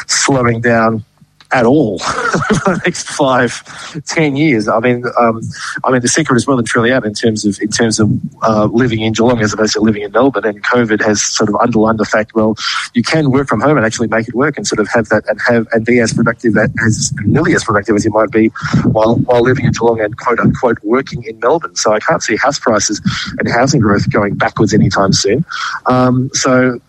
slowing 0.08 0.60
down 0.60 1.04
at 1.52 1.66
all 1.66 1.98
for 1.98 2.74
the 2.74 2.80
next 2.84 3.08
five, 3.08 3.62
ten 4.06 4.36
years. 4.36 4.68
I 4.68 4.78
mean, 4.80 5.04
um, 5.18 5.40
I 5.84 5.90
mean, 5.90 6.00
the 6.00 6.08
secret 6.08 6.36
is 6.36 6.46
well 6.46 6.58
and 6.58 6.66
truly 6.66 6.92
out 6.92 7.04
in 7.04 7.14
terms 7.14 7.44
of 7.44 7.60
in 7.60 7.68
terms 7.68 7.98
of 7.98 8.10
uh, 8.42 8.66
living 8.66 9.00
in 9.00 9.12
Geelong 9.12 9.40
as 9.40 9.52
opposed 9.52 9.72
to 9.74 9.80
living 9.80 10.02
in 10.02 10.12
Melbourne. 10.12 10.44
And 10.44 10.62
COVID 10.64 11.02
has 11.02 11.22
sort 11.22 11.48
of 11.48 11.56
underlined 11.56 11.98
the 11.98 12.04
fact, 12.04 12.34
well, 12.34 12.56
you 12.94 13.02
can 13.02 13.30
work 13.30 13.48
from 13.48 13.60
home 13.60 13.76
and 13.76 13.86
actually 13.86 14.08
make 14.08 14.28
it 14.28 14.34
work, 14.34 14.56
and 14.56 14.66
sort 14.66 14.80
of 14.80 14.88
have 14.88 15.08
that 15.08 15.24
and 15.28 15.40
have 15.46 15.66
and 15.72 15.84
be 15.84 16.00
as 16.00 16.12
productive 16.12 16.56
as 16.56 17.12
nearly 17.24 17.54
as 17.54 17.64
productive 17.64 17.96
as 17.96 18.04
you 18.04 18.10
might 18.10 18.30
be 18.30 18.48
while 18.92 19.16
while 19.16 19.42
living 19.42 19.64
in 19.64 19.72
Geelong 19.72 20.00
and 20.00 20.16
quote 20.18 20.38
unquote 20.38 20.78
working 20.82 21.22
in 21.24 21.38
Melbourne. 21.40 21.76
So 21.76 21.92
I 21.92 22.00
can't 22.00 22.22
see 22.22 22.36
house 22.36 22.58
prices 22.58 23.00
and 23.38 23.48
housing 23.48 23.80
growth 23.80 24.10
going 24.10 24.34
backwards 24.36 24.74
anytime 24.74 25.12
soon. 25.12 25.44
Um, 25.86 26.30
so 26.32 26.80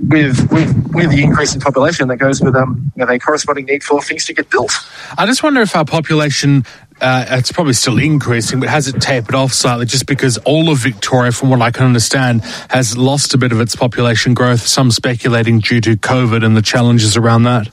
with, 0.00 0.50
with 0.52 0.88
with 0.94 1.10
the 1.10 1.22
increase 1.22 1.54
in 1.54 1.60
population 1.60 2.08
that 2.08 2.16
goes 2.16 2.40
with 2.40 2.54
um, 2.54 2.92
you 2.96 3.04
know, 3.04 3.12
a 3.12 3.18
corresponding 3.18 3.66
need 3.66 3.82
for 3.82 4.02
things 4.02 4.24
to 4.26 4.34
get 4.34 4.50
built. 4.50 4.72
I 5.16 5.26
just 5.26 5.42
wonder 5.42 5.60
if 5.60 5.74
our 5.76 5.84
population, 5.84 6.64
uh, 7.00 7.26
it's 7.30 7.52
probably 7.52 7.72
still 7.72 7.98
increasing, 7.98 8.60
but 8.60 8.68
has 8.68 8.88
it 8.88 9.00
tapered 9.00 9.34
off 9.34 9.52
slightly 9.52 9.86
just 9.86 10.06
because 10.06 10.38
all 10.38 10.70
of 10.70 10.78
Victoria, 10.78 11.32
from 11.32 11.50
what 11.50 11.60
I 11.62 11.70
can 11.70 11.84
understand, 11.84 12.42
has 12.70 12.96
lost 12.96 13.34
a 13.34 13.38
bit 13.38 13.52
of 13.52 13.60
its 13.60 13.76
population 13.76 14.34
growth, 14.34 14.60
some 14.60 14.90
speculating 14.90 15.60
due 15.60 15.80
to 15.82 15.96
COVID 15.96 16.44
and 16.44 16.56
the 16.56 16.62
challenges 16.62 17.16
around 17.16 17.44
that? 17.44 17.68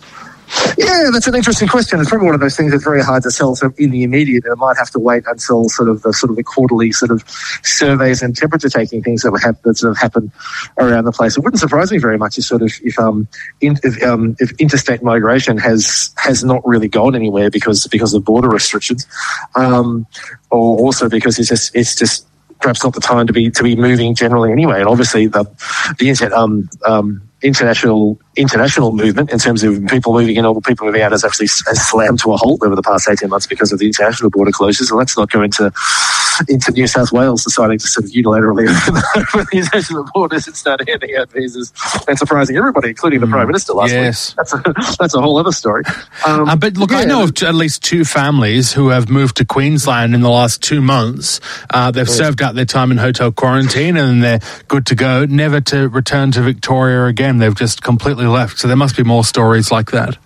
Yeah, 0.78 1.10
that's 1.12 1.28
an 1.28 1.36
interesting 1.36 1.68
question. 1.68 2.00
It's 2.00 2.10
probably 2.10 2.26
one 2.26 2.36
of 2.36 2.42
those 2.42 2.56
things 2.56 2.72
that's 2.72 2.84
very 2.84 3.02
hard 3.02 3.24
to 3.24 3.32
sell 3.32 3.56
so 3.56 3.72
in 3.78 3.92
the 3.92 4.04
immediate, 4.04 4.44
and 4.46 4.54
it 4.54 4.58
might 4.58 4.78
have 4.78 4.90
to 4.92 5.00
wait 5.00 5.24
until 5.28 5.70
sort 5.70 5.90
of 5.90 6.02
the 6.02 6.14
sort 6.14 6.30
of 6.30 6.36
the 6.36 6.44
quarterly 6.44 6.92
sort 6.92 7.12
of 7.12 7.24
surveys 7.64 8.22
and 8.22 8.36
temperature 8.36 8.70
taking 8.70 9.02
things 9.02 9.22
that 9.24 9.38
have 9.44 9.62
that 9.64 9.78
sort 9.78 9.92
of 9.92 9.98
happen 9.98 10.32
around 10.78 11.06
the 11.06 11.12
place. 11.12 11.38
It 11.38 11.44
wouldn't 11.44 11.60
surprise 11.60 11.92
me 11.92 11.98
very 11.98 12.18
much 12.18 12.38
if 12.38 12.46
sort 12.46 12.62
of 12.62 12.72
if 12.84 13.00
um 13.00 13.28
in, 13.62 13.78
if, 13.84 14.02
um, 14.04 14.36
if 14.40 14.52
interstate 14.60 15.02
migration 15.02 15.58
has 15.58 16.14
has 16.18 16.44
not 16.44 16.66
really 16.66 16.88
gone 16.88 17.16
anywhere 17.16 17.50
because 17.50 17.88
because 17.88 18.14
of 18.14 18.24
border 18.26 18.50
restrictions, 18.50 19.08
um, 19.56 20.06
or 20.52 20.78
also 20.78 21.10
because 21.10 21.40
it's 21.40 21.50
just 21.50 21.76
it's 21.76 21.96
just 21.96 22.28
perhaps 22.62 22.84
not 22.84 22.94
the 22.94 23.02
time 23.02 23.28
to 23.28 23.34
be 23.34 23.50
to 23.50 23.64
be 23.64 23.76
moving 23.76 24.16
generally 24.16 24.52
anyway. 24.52 24.80
And 24.80 24.90
obviously 24.90 25.28
the 25.28 25.46
the 26.00 26.10
internet 26.10 26.34
um 26.34 26.70
um 26.86 27.22
international 27.42 28.20
international 28.36 28.92
movement 28.92 29.32
in 29.32 29.40
terms 29.40 29.64
of 29.64 29.86
people 29.88 30.14
moving 30.14 30.36
in 30.36 30.46
or 30.46 30.60
people 30.62 30.86
moving 30.86 31.02
out 31.02 31.12
has 31.12 31.24
actually 31.24 31.48
has 31.68 31.88
slammed 31.88 32.20
to 32.20 32.32
a 32.34 32.38
halt 32.38 32.62
over 32.64 32.76
the 32.76 32.82
past 32.82 33.08
18 33.10 33.30
months 33.30 33.48
because 33.48 33.72
of 33.72 33.80
the 33.80 33.86
international 33.86 34.30
border 34.30 34.52
closures. 34.52 34.90
And 34.90 34.98
let's 34.98 35.18
not 35.18 35.32
go 35.32 35.42
into 35.42 35.72
into 36.50 36.72
New 36.72 36.88
South 36.88 37.12
Wales 37.12 37.44
deciding 37.44 37.80
to 37.80 37.88
sort 37.88 38.06
of 38.06 38.12
unilaterally 38.12 38.68
open 39.16 39.46
the 39.52 39.58
international 39.58 40.06
borders 40.14 40.48
and 40.48 40.56
start 40.56 40.88
handing 40.88 41.16
out 41.16 41.32
visas 41.32 41.72
and 42.08 42.18
surprising 42.18 42.58
everybody, 42.58 42.90
including 42.90 43.22
the 43.22 43.28
Prime 43.28 43.48
Minister 43.48 43.74
last 43.74 43.92
yes. 43.92 44.32
week. 44.32 44.36
That's 44.38 44.54
a, 44.54 44.96
that's 45.00 45.14
a 45.16 45.22
whole 45.22 45.38
other 45.38 45.52
story. 45.52 45.84
Um, 46.26 46.50
Uh, 46.50 46.56
but 46.56 46.78
look, 46.78 46.92
I 46.92 47.06
know 47.06 47.24
of 47.24 47.32
at 47.44 47.56
least 47.56 47.84
two 47.84 48.06
families 48.06 48.74
who 48.74 48.90
have 48.90 49.10
moved 49.10 49.38
to 49.38 49.46
Queensland 49.46 50.14
in 50.14 50.22
the 50.22 50.30
last 50.30 50.62
two 50.62 50.82
months. 50.82 51.40
Uh, 51.70 51.92
they've 51.92 52.10
served 52.10 52.42
out 52.42 52.56
their 52.56 52.66
time 52.66 52.92
in 52.92 52.98
hotel 52.98 53.32
quarantine 53.32 53.98
and 53.98 54.24
they're 54.24 54.40
good 54.68 54.86
to 54.88 54.96
go, 54.96 55.26
never 55.26 55.62
to 55.62 55.90
return 55.90 56.32
to 56.32 56.42
Victoria 56.42 57.06
again. 57.06 57.38
They've 57.38 57.56
just 57.56 57.82
completely 57.82 58.25
left. 58.30 58.60
So 58.60 58.68
there 58.68 58.78
must 58.78 58.96
be 58.96 59.04
more 59.04 59.24
stories 59.24 59.72
like 59.72 59.92
that. 59.92 60.18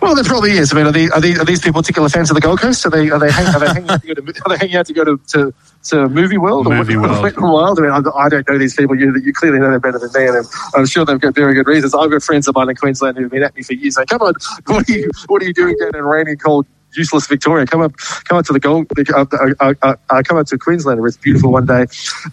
Well, 0.00 0.14
there 0.14 0.24
probably 0.24 0.52
is. 0.52 0.72
I 0.72 0.76
mean, 0.76 0.86
are, 0.86 0.92
they, 0.92 1.08
are, 1.08 1.20
these, 1.20 1.38
are 1.38 1.44
these 1.44 1.60
people 1.60 1.80
particular 1.82 2.08
fans 2.08 2.30
of 2.30 2.34
the 2.34 2.40
Gold 2.40 2.60
Coast? 2.60 2.86
Are 2.86 2.90
they 2.90 3.10
are 3.10 3.18
they, 3.18 3.30
hang, 3.30 3.46
are 3.54 3.58
they 3.58 3.66
hanging 3.66 3.90
out 3.90 4.00
to 4.02 4.06
go 4.06 4.14
to 4.14 4.42
are 4.46 4.48
they 4.50 4.58
hanging 4.58 4.76
out 4.76 4.86
to 4.86 4.92
go 4.92 5.04
to, 5.04 5.20
to, 5.28 5.54
to 5.84 6.08
Movie 6.08 6.38
World 6.38 6.66
Movie 6.68 6.96
what- 6.96 7.36
World. 7.36 7.78
I 7.78 7.82
mean, 7.82 7.90
I, 7.90 8.00
I 8.16 8.28
don't 8.28 8.48
know 8.48 8.58
these 8.58 8.74
people. 8.76 8.96
You 8.96 9.16
you 9.18 9.32
clearly 9.32 9.58
know 9.58 9.70
them 9.70 9.80
better 9.80 9.98
than 9.98 10.10
me, 10.14 10.28
and 10.28 10.36
I'm, 10.38 10.44
I'm 10.76 10.86
sure 10.86 11.04
they've 11.04 11.20
got 11.20 11.34
very 11.34 11.54
good 11.54 11.66
reasons. 11.66 11.94
I've 11.94 12.10
got 12.10 12.22
friends 12.22 12.46
of 12.46 12.54
mine 12.54 12.70
in 12.70 12.76
Queensland 12.76 13.16
who've 13.16 13.30
been 13.30 13.42
at 13.42 13.56
me 13.56 13.62
for 13.62 13.72
years. 13.72 13.96
Saying, 13.96 14.06
"Come 14.06 14.22
on, 14.22 14.34
what 14.66 14.88
are 14.88 14.92
you 14.92 15.10
what 15.26 15.42
are 15.42 15.46
you 15.46 15.54
doing 15.54 15.76
down 15.78 15.96
in 15.96 16.04
rainy, 16.04 16.36
cold?" 16.36 16.66
Useless 16.94 17.26
Victoria. 17.26 17.66
Come 17.66 17.80
up, 17.80 17.96
come 18.26 18.36
up 18.36 18.44
to 18.44 18.52
the 18.52 18.60
gold. 18.60 18.86
Uh, 18.98 19.24
uh, 19.32 19.74
uh, 19.80 19.96
uh, 20.10 20.22
come 20.22 20.36
up 20.36 20.46
to 20.48 20.58
Queensland 20.58 21.00
where 21.00 21.08
it's 21.08 21.16
beautiful 21.16 21.50
one 21.50 21.64
day, 21.64 21.86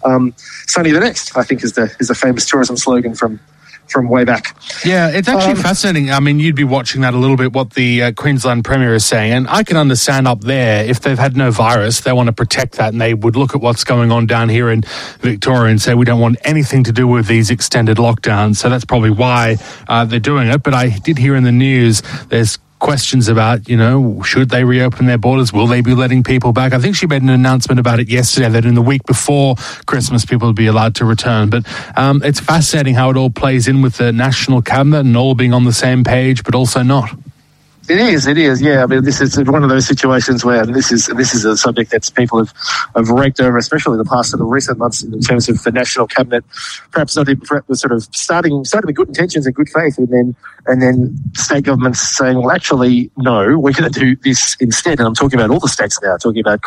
um, 0.04 0.34
sunny 0.66 0.90
the 0.90 1.00
next. 1.00 1.34
I 1.34 1.42
think 1.44 1.64
is 1.64 1.72
the 1.72 1.90
is 1.98 2.10
a 2.10 2.14
famous 2.14 2.46
tourism 2.46 2.76
slogan 2.76 3.14
from 3.14 3.40
from 3.90 4.08
way 4.08 4.24
back. 4.24 4.56
Yeah, 4.84 5.08
it's 5.08 5.28
actually 5.28 5.52
Um, 5.52 5.56
fascinating. 5.58 6.10
I 6.10 6.20
mean, 6.20 6.38
you'd 6.40 6.54
be 6.54 6.64
watching 6.64 7.00
that 7.02 7.14
a 7.14 7.18
little 7.18 7.36
bit, 7.36 7.52
what 7.52 7.70
the 7.74 8.02
uh, 8.02 8.12
Queensland 8.12 8.64
Premier 8.64 8.94
is 8.94 9.04
saying. 9.04 9.32
And 9.32 9.48
I 9.48 9.62
can 9.62 9.76
understand 9.76 10.26
up 10.28 10.42
there, 10.42 10.84
if 10.84 11.00
they've 11.00 11.18
had 11.18 11.36
no 11.36 11.50
virus, 11.50 12.00
they 12.00 12.12
want 12.12 12.28
to 12.28 12.32
protect 12.32 12.76
that 12.76 12.92
and 12.92 13.00
they 13.00 13.14
would 13.14 13.36
look 13.36 13.54
at 13.54 13.60
what's 13.60 13.84
going 13.84 14.10
on 14.12 14.26
down 14.26 14.48
here 14.48 14.70
in 14.70 14.82
Victoria 15.20 15.70
and 15.70 15.80
say, 15.80 15.94
we 15.94 16.04
don't 16.04 16.20
want 16.20 16.38
anything 16.44 16.84
to 16.84 16.92
do 16.92 17.06
with 17.06 17.26
these 17.26 17.50
extended 17.50 17.96
lockdowns. 17.98 18.56
So 18.56 18.68
that's 18.70 18.84
probably 18.84 19.10
why 19.10 19.56
uh, 19.88 20.04
they're 20.04 20.20
doing 20.20 20.48
it. 20.48 20.62
But 20.62 20.74
I 20.74 20.90
did 20.98 21.18
hear 21.18 21.34
in 21.34 21.44
the 21.44 21.52
news 21.52 22.02
there's 22.28 22.58
questions 22.80 23.28
about, 23.28 23.68
you 23.68 23.76
know, 23.76 24.20
should 24.22 24.50
they 24.50 24.64
reopen 24.64 25.06
their 25.06 25.18
borders? 25.18 25.52
Will 25.52 25.66
they 25.66 25.80
be 25.80 25.94
letting 25.94 26.24
people 26.24 26.52
back? 26.52 26.72
I 26.72 26.78
think 26.78 26.96
she 26.96 27.06
made 27.06 27.22
an 27.22 27.28
announcement 27.28 27.78
about 27.78 28.00
it 28.00 28.08
yesterday 28.08 28.48
that 28.48 28.64
in 28.64 28.74
the 28.74 28.82
week 28.82 29.04
before 29.04 29.54
Christmas, 29.86 30.24
people 30.24 30.48
would 30.48 30.56
be 30.56 30.66
allowed 30.66 30.96
to 30.96 31.04
return. 31.04 31.50
But 31.50 31.66
um, 31.96 32.22
it's 32.24 32.40
fascinating 32.40 32.94
how 32.94 33.10
it 33.10 33.16
all 33.16 33.30
plays 33.30 33.68
in 33.68 33.82
with 33.82 33.98
the 33.98 34.12
national 34.12 34.62
cabinet 34.62 35.00
and 35.00 35.16
all 35.16 35.34
being 35.34 35.54
on 35.54 35.64
the 35.64 35.72
same 35.72 36.02
page, 36.02 36.42
but 36.42 36.54
also 36.54 36.82
not. 36.82 37.10
It 37.88 37.98
is. 37.98 38.26
It 38.26 38.38
is. 38.38 38.62
Yeah. 38.62 38.82
I 38.82 38.86
mean, 38.86 39.04
this 39.04 39.20
is 39.20 39.36
one 39.48 39.64
of 39.64 39.70
those 39.70 39.86
situations 39.86 40.44
where 40.44 40.64
this 40.64 40.92
is 40.92 41.06
this 41.06 41.34
is 41.34 41.44
a 41.44 41.56
subject 41.56 41.90
that 41.90 42.08
people 42.14 42.38
have 42.38 42.52
have 42.94 43.08
raked 43.08 43.40
over, 43.40 43.56
especially 43.56 43.94
in 43.94 43.98
the 43.98 44.04
past 44.04 44.30
sort 44.30 44.42
of 44.42 44.48
recent 44.48 44.78
months, 44.78 45.02
in 45.02 45.20
terms 45.20 45.48
of 45.48 45.62
the 45.62 45.72
national 45.72 46.06
cabinet, 46.06 46.44
perhaps 46.92 47.16
not 47.16 47.28
even 47.28 47.44
sort 47.74 47.92
of 47.92 48.02
starting 48.14 48.64
starting 48.64 48.86
with 48.86 48.96
good 48.96 49.08
intentions 49.08 49.46
and 49.46 49.54
good 49.54 49.68
faith, 49.70 49.98
and 49.98 50.08
then 50.08 50.36
and 50.66 50.82
then 50.82 51.18
state 51.34 51.64
governments 51.64 52.00
saying, 52.00 52.36
well, 52.38 52.52
actually, 52.52 53.10
no, 53.16 53.58
we're 53.58 53.72
going 53.72 53.90
to 53.90 53.98
do 54.00 54.14
this 54.16 54.56
instead. 54.60 54.98
And 54.98 55.08
I'm 55.08 55.14
talking 55.14 55.38
about 55.40 55.50
all 55.50 55.58
the 55.58 55.68
states 55.68 55.98
now. 56.02 56.16
talking 56.16 56.40
about 56.40 56.60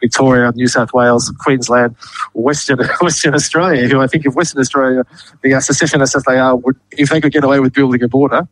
Victoria, 0.00 0.52
New 0.54 0.68
South 0.68 0.92
Wales, 0.94 1.30
Queensland, 1.40 1.96
Western 2.32 2.78
Western 3.00 3.34
Australia, 3.34 3.88
who 3.88 4.00
I 4.00 4.06
think 4.06 4.24
if 4.24 4.34
Western 4.34 4.60
Australia, 4.60 5.02
the 5.42 5.60
secessionists 5.60 6.16
as 6.16 6.22
they 6.24 6.38
are, 6.38 6.56
would 6.56 6.76
if 6.92 7.10
they 7.10 7.20
could 7.20 7.32
get 7.32 7.44
away 7.44 7.60
with 7.60 7.74
building 7.74 8.02
a 8.02 8.08
border 8.08 8.46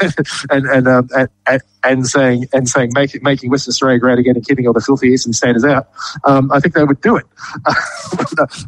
and 0.50 0.66
and, 0.66 0.86
um, 0.86 1.08
and 1.16 1.28
and 1.84 2.06
saying 2.06 2.46
and 2.52 2.68
saying 2.68 2.90
make, 2.94 3.22
making 3.22 3.50
Western 3.50 3.72
Australia 3.72 3.98
great 3.98 4.18
again 4.18 4.36
and 4.36 4.46
keeping 4.46 4.66
all 4.66 4.72
the 4.72 4.80
filthy 4.80 5.08
eastern 5.08 5.32
staters 5.32 5.64
out, 5.64 5.88
um, 6.24 6.50
I 6.52 6.60
think 6.60 6.74
they 6.74 6.84
would 6.84 7.00
do 7.00 7.16
it. 7.16 7.26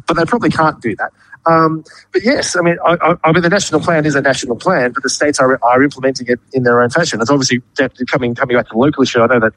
but 0.07 0.15
they 0.15 0.25
probably 0.25 0.49
can't 0.49 0.81
do 0.81 0.95
that. 0.95 1.11
Um, 1.45 1.83
but 2.13 2.23
yes, 2.23 2.55
I 2.55 2.61
mean, 2.61 2.77
I, 2.85 2.97
I, 3.01 3.15
I, 3.23 3.31
mean, 3.31 3.41
the 3.41 3.49
national 3.49 3.81
plan 3.81 4.05
is 4.05 4.15
a 4.15 4.21
national 4.21 4.55
plan, 4.57 4.91
but 4.91 5.03
the 5.03 5.09
states 5.09 5.39
are, 5.39 5.59
are 5.63 5.83
implementing 5.83 6.27
it 6.27 6.39
in 6.53 6.63
their 6.63 6.81
own 6.81 6.89
fashion. 6.89 7.19
It's 7.19 7.31
obviously 7.31 7.61
coming 8.05 8.35
coming 8.35 8.57
back 8.57 8.67
to 8.67 8.73
the 8.73 8.77
local 8.77 9.03
issue. 9.03 9.21
I 9.21 9.27
know 9.27 9.39
that 9.39 9.53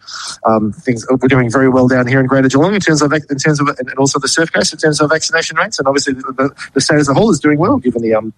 um, 0.47 0.73
things 0.73 1.07
we're 1.11 1.29
doing 1.29 1.51
very 1.51 1.69
well 1.69 1.87
down 1.87 2.07
here 2.07 2.21
in 2.21 2.27
Greater 2.27 2.49
Geelong 2.49 2.75
in 2.75 2.81
terms 2.81 3.03
of 3.03 3.13
in 3.13 3.39
terms 3.39 3.61
of 3.61 3.69
and 3.79 3.93
also 3.99 4.19
the 4.19 4.29
surf 4.29 4.53
coast 4.53 4.73
in 4.73 4.79
terms 4.79 5.01
of 5.01 5.11
vaccination 5.11 5.57
rates, 5.57 5.79
and 5.79 5.87
obviously 5.87 6.15
the, 6.15 6.55
the 6.73 6.81
state 6.81 6.99
as 6.99 7.09
a 7.09 7.15
whole 7.15 7.31
is 7.31 7.41
doing 7.41 7.59
well 7.59 7.77
given 7.79 8.03
the 8.03 8.15
um, 8.15 8.33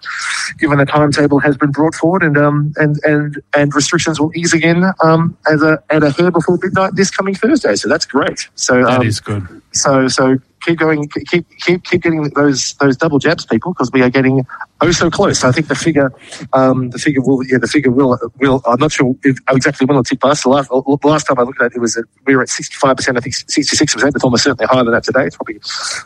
given 0.59 0.79
the 0.79 0.87
timetable 0.87 1.39
has 1.39 1.57
been 1.57 1.71
brought 1.71 1.95
forward 1.95 2.23
and 2.23 2.37
um, 2.37 2.73
and 2.77 2.99
and 3.05 3.41
and 3.55 3.75
restrictions 3.75 4.21
will 4.21 4.33
ease 4.35 4.53
again 4.53 4.85
um, 5.03 5.37
as 5.51 5.63
a 5.63 5.83
at 5.91 6.03
a 6.03 6.11
hair 6.11 6.31
before 6.31 6.59
midnight 6.63 6.95
this 6.97 7.11
coming 7.11 7.35
Thursday. 7.35 7.77
So 7.77 7.89
that's 7.89 8.07
great. 8.07 8.49
So 8.57 8.83
that 8.85 9.01
um, 9.01 9.07
is 9.07 9.21
good. 9.21 9.63
So 9.77 10.09
so 10.09 10.39
keep 10.63 10.79
going, 10.79 11.09
keep 11.31 11.47
keep 11.65 11.85
keep 11.85 12.03
getting 12.03 12.25
those 12.31 12.75
those 12.75 12.97
double 12.97 13.19
jabs, 13.19 13.47
people, 13.47 13.73
because 13.73 13.91
we 13.93 14.03
are 14.03 14.11
getting 14.11 14.47
oh 14.81 14.91
so 14.91 15.11
close. 15.11 15.45
I 15.45 15.53
think 15.53 15.69
the 15.69 15.75
figure, 15.75 16.13
um, 16.53 16.91
the 16.91 16.99
figure 16.99 17.23
will, 17.23 17.45
yeah, 17.47 17.59
the 17.59 17.67
figure 17.67 17.91
will 17.91 18.19
will. 18.39 18.63
I'm 18.67 18.79
not 18.79 18.93
sure 18.93 19.15
if, 19.25 19.39
exactly 19.49 19.87
when 19.87 19.95
it'll 19.95 20.05
tick 20.05 20.21
past. 20.21 20.43
The 20.43 20.51
last, 20.51 20.69
the 20.69 20.99
last 21.05 21.25
time 21.25 21.39
I 21.39 21.43
looked 21.43 21.61
at 21.61 21.73
it, 21.73 21.77
it 21.77 21.81
was 21.81 21.97
at, 21.97 22.05
we 22.27 22.37
were 22.37 22.43
at 22.43 22.49
65 22.49 22.97
percent. 22.97 23.17
I 23.17 23.21
think 23.21 23.35
66 23.35 23.95
percent. 23.95 24.15
It's 24.15 24.25
almost 24.25 24.45
certainly 24.45 24.67
higher 24.67 24.85
than 24.85 24.93
that 24.93 25.05
today. 25.05 25.25
It's 25.25 25.37
probably 25.37 25.61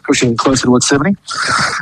pushing 0.04 0.36
closer 0.36 0.66
towards 0.66 0.86
70. 0.86 1.16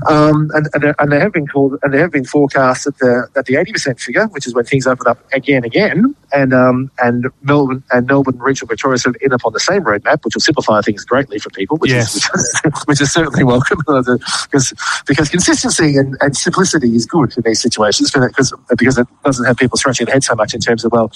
Um, 0.09 0.51
and, 0.55 0.69
and 0.75 0.95
and 0.99 1.13
they 1.13 1.21
have 1.21 1.33
been 1.33 1.47
called 1.47 1.79
and 1.83 1.93
they 1.93 1.99
have 1.99 2.13
been 2.13 2.25
forecast 2.25 2.87
at 2.87 2.99
the 2.99 3.29
at 3.37 3.47
the 3.47 3.57
80 3.57 3.73
percent 3.73 4.01
figure, 4.01 4.27
which 4.29 4.47
is 4.47 4.55
when 4.55 4.65
things 4.65 4.87
open 4.87 5.07
up 5.07 5.19
again 5.33 5.65
again. 5.65 6.15
And 6.33 6.53
um 6.55 6.91
and 6.99 7.27
Melbourne 7.43 7.83
and 7.91 8.07
Melbourne 8.07 8.35
and 8.35 8.43
regional 8.43 8.69
Victoria 8.69 8.99
sort 8.99 9.17
of 9.17 9.23
end 9.23 9.33
up 9.33 9.45
on 9.45 9.53
the 9.53 9.61
same 9.61 9.83
roadmap, 9.83 10.25
which 10.25 10.35
will 10.35 10.41
simplify 10.41 10.81
things 10.81 11.05
greatly 11.05 11.39
for 11.39 11.51
people. 11.51 11.77
Which 11.79 11.91
yes. 11.91 12.17
is 12.17 12.61
which 12.87 13.01
is 13.01 13.13
certainly 13.13 13.45
welcome 13.45 13.79
because 13.87 14.73
because 15.07 15.29
consistency 15.29 15.97
and, 15.97 16.17
and 16.21 16.37
simplicity 16.37 16.78
is 16.85 17.07
good 17.07 17.37
in 17.37 17.43
these 17.45 17.61
situations 17.61 18.11
because 18.11 18.53
because 18.77 18.99
it 18.99 19.07
doesn't 19.25 19.47
have 19.47 19.57
people 19.57 19.77
scratching 19.79 20.07
their 20.07 20.15
head 20.15 20.25
so 20.25 20.35
much 20.35 20.55
in 20.55 20.61
terms 20.61 20.85
of 20.85 20.93
well. 20.93 21.13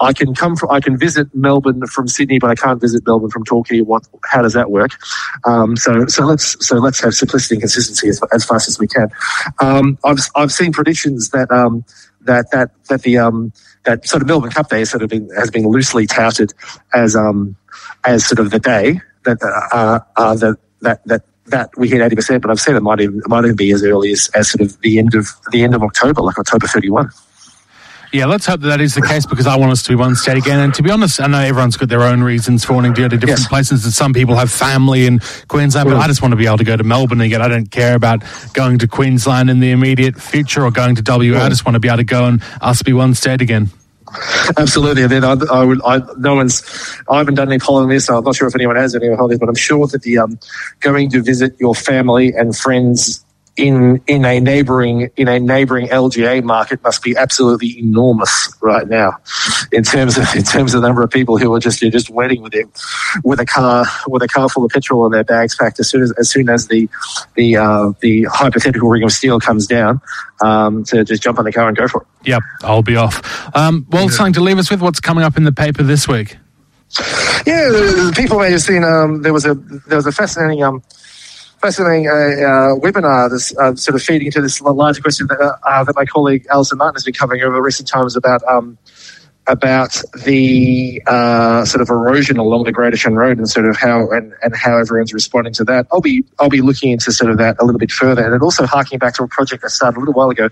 I 0.00 0.12
can 0.12 0.34
come 0.34 0.56
from, 0.56 0.70
I 0.70 0.80
can 0.80 0.98
visit 0.98 1.32
Melbourne 1.32 1.86
from 1.86 2.08
Sydney, 2.08 2.40
but 2.40 2.50
I 2.50 2.56
can't 2.56 2.80
visit 2.80 3.06
Melbourne 3.06 3.30
from 3.30 3.44
Torquay. 3.44 3.82
What, 3.82 4.04
how 4.24 4.42
does 4.42 4.52
that 4.54 4.70
work? 4.70 4.90
Um, 5.44 5.76
so, 5.76 6.06
so 6.06 6.24
let's, 6.24 6.66
so 6.66 6.76
let's 6.76 7.00
have 7.00 7.14
simplicity 7.14 7.54
and 7.54 7.62
consistency 7.62 8.08
as, 8.08 8.20
as 8.32 8.44
fast 8.44 8.68
as 8.68 8.80
we 8.80 8.88
can. 8.88 9.10
Um, 9.60 9.98
I've, 10.04 10.18
I've 10.34 10.50
seen 10.50 10.72
predictions 10.72 11.30
that, 11.30 11.52
um, 11.52 11.84
that, 12.22 12.50
that, 12.50 12.70
that 12.88 13.02
the, 13.02 13.18
um, 13.18 13.52
that 13.84 14.04
sort 14.08 14.22
of 14.22 14.28
Melbourne 14.28 14.50
Cup 14.50 14.68
Day 14.70 14.80
has 14.80 14.90
sort 14.90 15.04
of 15.04 15.08
been, 15.08 15.28
has 15.36 15.52
been 15.52 15.68
loosely 15.68 16.06
touted 16.06 16.52
as, 16.92 17.14
um, 17.14 17.54
as 18.04 18.26
sort 18.26 18.40
of 18.40 18.50
the 18.50 18.58
day 18.58 19.00
that, 19.24 19.40
uh, 19.72 20.00
uh, 20.16 20.34
that, 20.34 20.56
that, 20.80 21.06
that 21.06 21.22
that 21.52 21.70
we 21.76 21.88
hit 21.88 22.00
eighty 22.00 22.16
percent, 22.16 22.42
but 22.42 22.50
I've 22.50 22.60
seen 22.60 22.74
it 22.74 22.82
might 22.82 23.00
even 23.00 23.18
it 23.18 23.28
might 23.28 23.44
even 23.44 23.56
be 23.56 23.70
as 23.72 23.84
early 23.84 24.10
as, 24.12 24.28
as 24.34 24.50
sort 24.50 24.62
of 24.62 24.78
the 24.80 24.98
end 24.98 25.14
of 25.14 25.28
the 25.52 25.62
end 25.62 25.74
of 25.74 25.82
October, 25.82 26.22
like 26.22 26.38
October 26.38 26.66
thirty 26.66 26.90
one. 26.90 27.10
Yeah, 28.12 28.26
let's 28.26 28.44
hope 28.44 28.60
that 28.60 28.68
that 28.68 28.80
is 28.82 28.94
the 28.94 29.00
case 29.00 29.24
because 29.24 29.46
I 29.46 29.56
want 29.56 29.72
us 29.72 29.82
to 29.84 29.88
be 29.88 29.94
one 29.94 30.14
state 30.14 30.36
again. 30.36 30.58
And 30.58 30.74
to 30.74 30.82
be 30.82 30.90
honest, 30.90 31.18
I 31.18 31.28
know 31.28 31.38
everyone's 31.38 31.78
got 31.78 31.88
their 31.88 32.02
own 32.02 32.22
reasons 32.22 32.62
for 32.62 32.74
wanting 32.74 32.92
to 32.92 33.00
go 33.00 33.08
to 33.08 33.16
different 33.16 33.40
yes. 33.40 33.48
places. 33.48 33.84
And 33.84 33.94
some 33.94 34.12
people 34.12 34.36
have 34.36 34.50
family 34.50 35.06
in 35.06 35.20
Queensland, 35.48 35.88
but 35.88 35.96
mm. 35.96 36.00
I 36.00 36.08
just 36.08 36.20
want 36.20 36.32
to 36.32 36.36
be 36.36 36.44
able 36.44 36.58
to 36.58 36.64
go 36.64 36.76
to 36.76 36.84
Melbourne 36.84 37.22
again. 37.22 37.40
I 37.40 37.48
don't 37.48 37.70
care 37.70 37.94
about 37.94 38.22
going 38.52 38.78
to 38.80 38.86
Queensland 38.86 39.48
in 39.48 39.60
the 39.60 39.70
immediate 39.70 40.20
future 40.20 40.62
or 40.62 40.70
going 40.70 40.94
to 40.96 41.02
WA. 41.02 41.16
I 41.16 41.46
mm. 41.46 41.48
just 41.48 41.64
want 41.64 41.74
to 41.74 41.80
be 41.80 41.88
able 41.88 41.98
to 41.98 42.04
go 42.04 42.26
and 42.26 42.42
us 42.60 42.82
be 42.82 42.92
one 42.92 43.14
state 43.14 43.40
again. 43.40 43.70
Absolutely. 44.56 45.02
And 45.02 45.12
then 45.12 45.24
I, 45.24 45.36
I 45.50 45.64
would, 45.64 45.80
I, 45.84 46.00
no 46.18 46.34
one's, 46.34 46.62
I 47.08 47.18
haven't 47.18 47.34
done 47.34 47.48
any 47.48 47.58
polling 47.58 47.88
this. 47.88 48.06
So 48.06 48.16
I'm 48.16 48.24
not 48.24 48.36
sure 48.36 48.48
if 48.48 48.54
anyone 48.54 48.76
has 48.76 48.94
any 48.94 49.12
holidays, 49.14 49.38
but 49.38 49.48
I'm 49.48 49.54
sure 49.54 49.86
that 49.88 50.02
the 50.02 50.18
um, 50.18 50.38
going 50.80 51.10
to 51.10 51.22
visit 51.22 51.58
your 51.58 51.74
family 51.74 52.32
and 52.32 52.56
friends 52.56 53.24
in 53.56 54.02
in 54.06 54.24
a 54.24 54.40
neighboring 54.40 55.10
in 55.16 55.28
a 55.28 55.38
neighboring 55.38 55.88
LGA 55.88 56.42
market 56.42 56.82
must 56.82 57.02
be 57.02 57.16
absolutely 57.16 57.78
enormous 57.78 58.50
right 58.62 58.88
now, 58.88 59.18
in 59.70 59.82
terms 59.82 60.16
of 60.16 60.34
in 60.34 60.42
terms 60.42 60.74
of 60.74 60.80
the 60.80 60.88
number 60.88 61.02
of 61.02 61.10
people 61.10 61.36
who 61.36 61.52
are 61.54 61.60
just 61.60 61.80
just 61.80 62.08
waiting 62.08 62.42
with 62.42 62.54
it 62.54 62.66
with 63.24 63.40
a 63.40 63.46
car 63.46 63.84
with 64.06 64.22
a 64.22 64.28
car 64.28 64.48
full 64.48 64.64
of 64.64 64.70
petrol 64.70 65.04
and 65.04 65.12
their 65.12 65.24
bags 65.24 65.54
packed 65.54 65.78
as 65.80 65.90
soon 65.90 66.02
as 66.02 66.12
as 66.12 66.30
soon 66.30 66.48
as 66.48 66.68
the 66.68 66.88
the 67.34 67.56
uh, 67.56 67.92
the 68.00 68.24
hypothetical 68.24 68.88
ring 68.88 69.02
of 69.02 69.12
steel 69.12 69.38
comes 69.38 69.66
down 69.66 70.00
um, 70.40 70.84
to 70.84 71.04
just 71.04 71.22
jump 71.22 71.38
on 71.38 71.44
the 71.44 71.52
car 71.52 71.68
and 71.68 71.76
go 71.76 71.86
for 71.88 72.02
it. 72.02 72.28
Yep, 72.28 72.42
I'll 72.62 72.82
be 72.82 72.96
off. 72.96 73.54
Um, 73.54 73.86
well, 73.90 74.04
yeah. 74.04 74.10
something 74.10 74.34
to 74.34 74.40
leave 74.40 74.58
us 74.58 74.70
with. 74.70 74.80
What's 74.80 75.00
coming 75.00 75.24
up 75.24 75.36
in 75.36 75.44
the 75.44 75.52
paper 75.52 75.82
this 75.82 76.08
week? 76.08 76.38
Yeah, 77.46 78.10
people 78.14 78.38
may 78.38 78.50
have 78.50 78.60
seen 78.60 78.84
um, 78.84 79.22
there 79.22 79.32
was 79.32 79.44
a 79.44 79.54
there 79.54 79.96
was 79.96 80.06
a 80.06 80.12
fascinating 80.12 80.62
um, 80.62 80.82
fascinating 81.62 82.08
uh, 82.08 82.12
uh, 82.12 82.74
webinar 82.80 83.30
that's 83.30 83.56
uh, 83.56 83.74
sort 83.76 83.94
of 83.94 84.02
feeding 84.02 84.26
into 84.26 84.42
this 84.42 84.60
larger 84.60 85.00
question 85.00 85.28
that, 85.28 85.40
uh, 85.40 85.56
uh, 85.62 85.84
that 85.84 85.94
my 85.94 86.04
colleague 86.04 86.44
Alison 86.50 86.76
Martin 86.78 86.96
has 86.96 87.04
been 87.04 87.14
covering 87.14 87.40
over 87.42 87.62
recent 87.62 87.88
times 87.88 88.16
about 88.16 88.42
um, 88.48 88.76
about 89.46 90.00
the 90.24 91.02
uh, 91.06 91.64
sort 91.64 91.82
of 91.82 91.88
erosion 91.88 92.36
along 92.36 92.64
the 92.64 92.72
Great 92.72 92.92
Ocean 92.92 93.14
Road 93.14 93.38
and 93.38 93.48
sort 93.48 93.66
of 93.66 93.76
how 93.76 94.10
and, 94.10 94.32
and 94.42 94.54
how 94.54 94.78
everyone's 94.78 95.12
responding 95.12 95.52
to 95.54 95.64
that. 95.64 95.86
I'll 95.92 96.00
be 96.00 96.24
I'll 96.40 96.48
be 96.48 96.60
looking 96.60 96.90
into 96.90 97.12
sort 97.12 97.30
of 97.30 97.38
that 97.38 97.56
a 97.60 97.64
little 97.64 97.78
bit 97.78 97.92
further, 97.92 98.24
and 98.24 98.34
it 98.34 98.42
also 98.42 98.66
harking 98.66 98.98
back 98.98 99.14
to 99.14 99.22
a 99.22 99.28
project 99.28 99.64
I 99.64 99.68
started 99.68 99.98
a 99.98 100.00
little 100.00 100.14
while 100.14 100.30
ago 100.30 100.48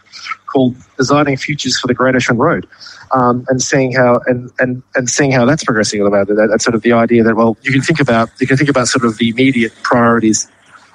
called 0.46 0.76
Designing 0.96 1.36
Futures 1.36 1.78
for 1.78 1.88
the 1.88 1.94
Great 1.94 2.14
Ocean 2.14 2.38
Road. 2.38 2.68
Um, 3.12 3.44
and 3.48 3.60
seeing 3.60 3.92
how 3.92 4.20
and, 4.26 4.52
and, 4.60 4.84
and 4.94 5.10
seeing 5.10 5.32
how 5.32 5.44
that's 5.44 5.64
progressing 5.64 6.00
about 6.06 6.28
that, 6.28 6.48
that's 6.48 6.62
sort 6.62 6.76
of 6.76 6.82
the 6.82 6.92
idea 6.92 7.24
that 7.24 7.34
well 7.34 7.56
you 7.62 7.72
can 7.72 7.82
think 7.82 7.98
about 7.98 8.30
you 8.40 8.46
can 8.46 8.56
think 8.56 8.70
about 8.70 8.86
sort 8.86 9.04
of 9.04 9.18
the 9.18 9.28
immediate 9.28 9.72
priorities 9.82 10.48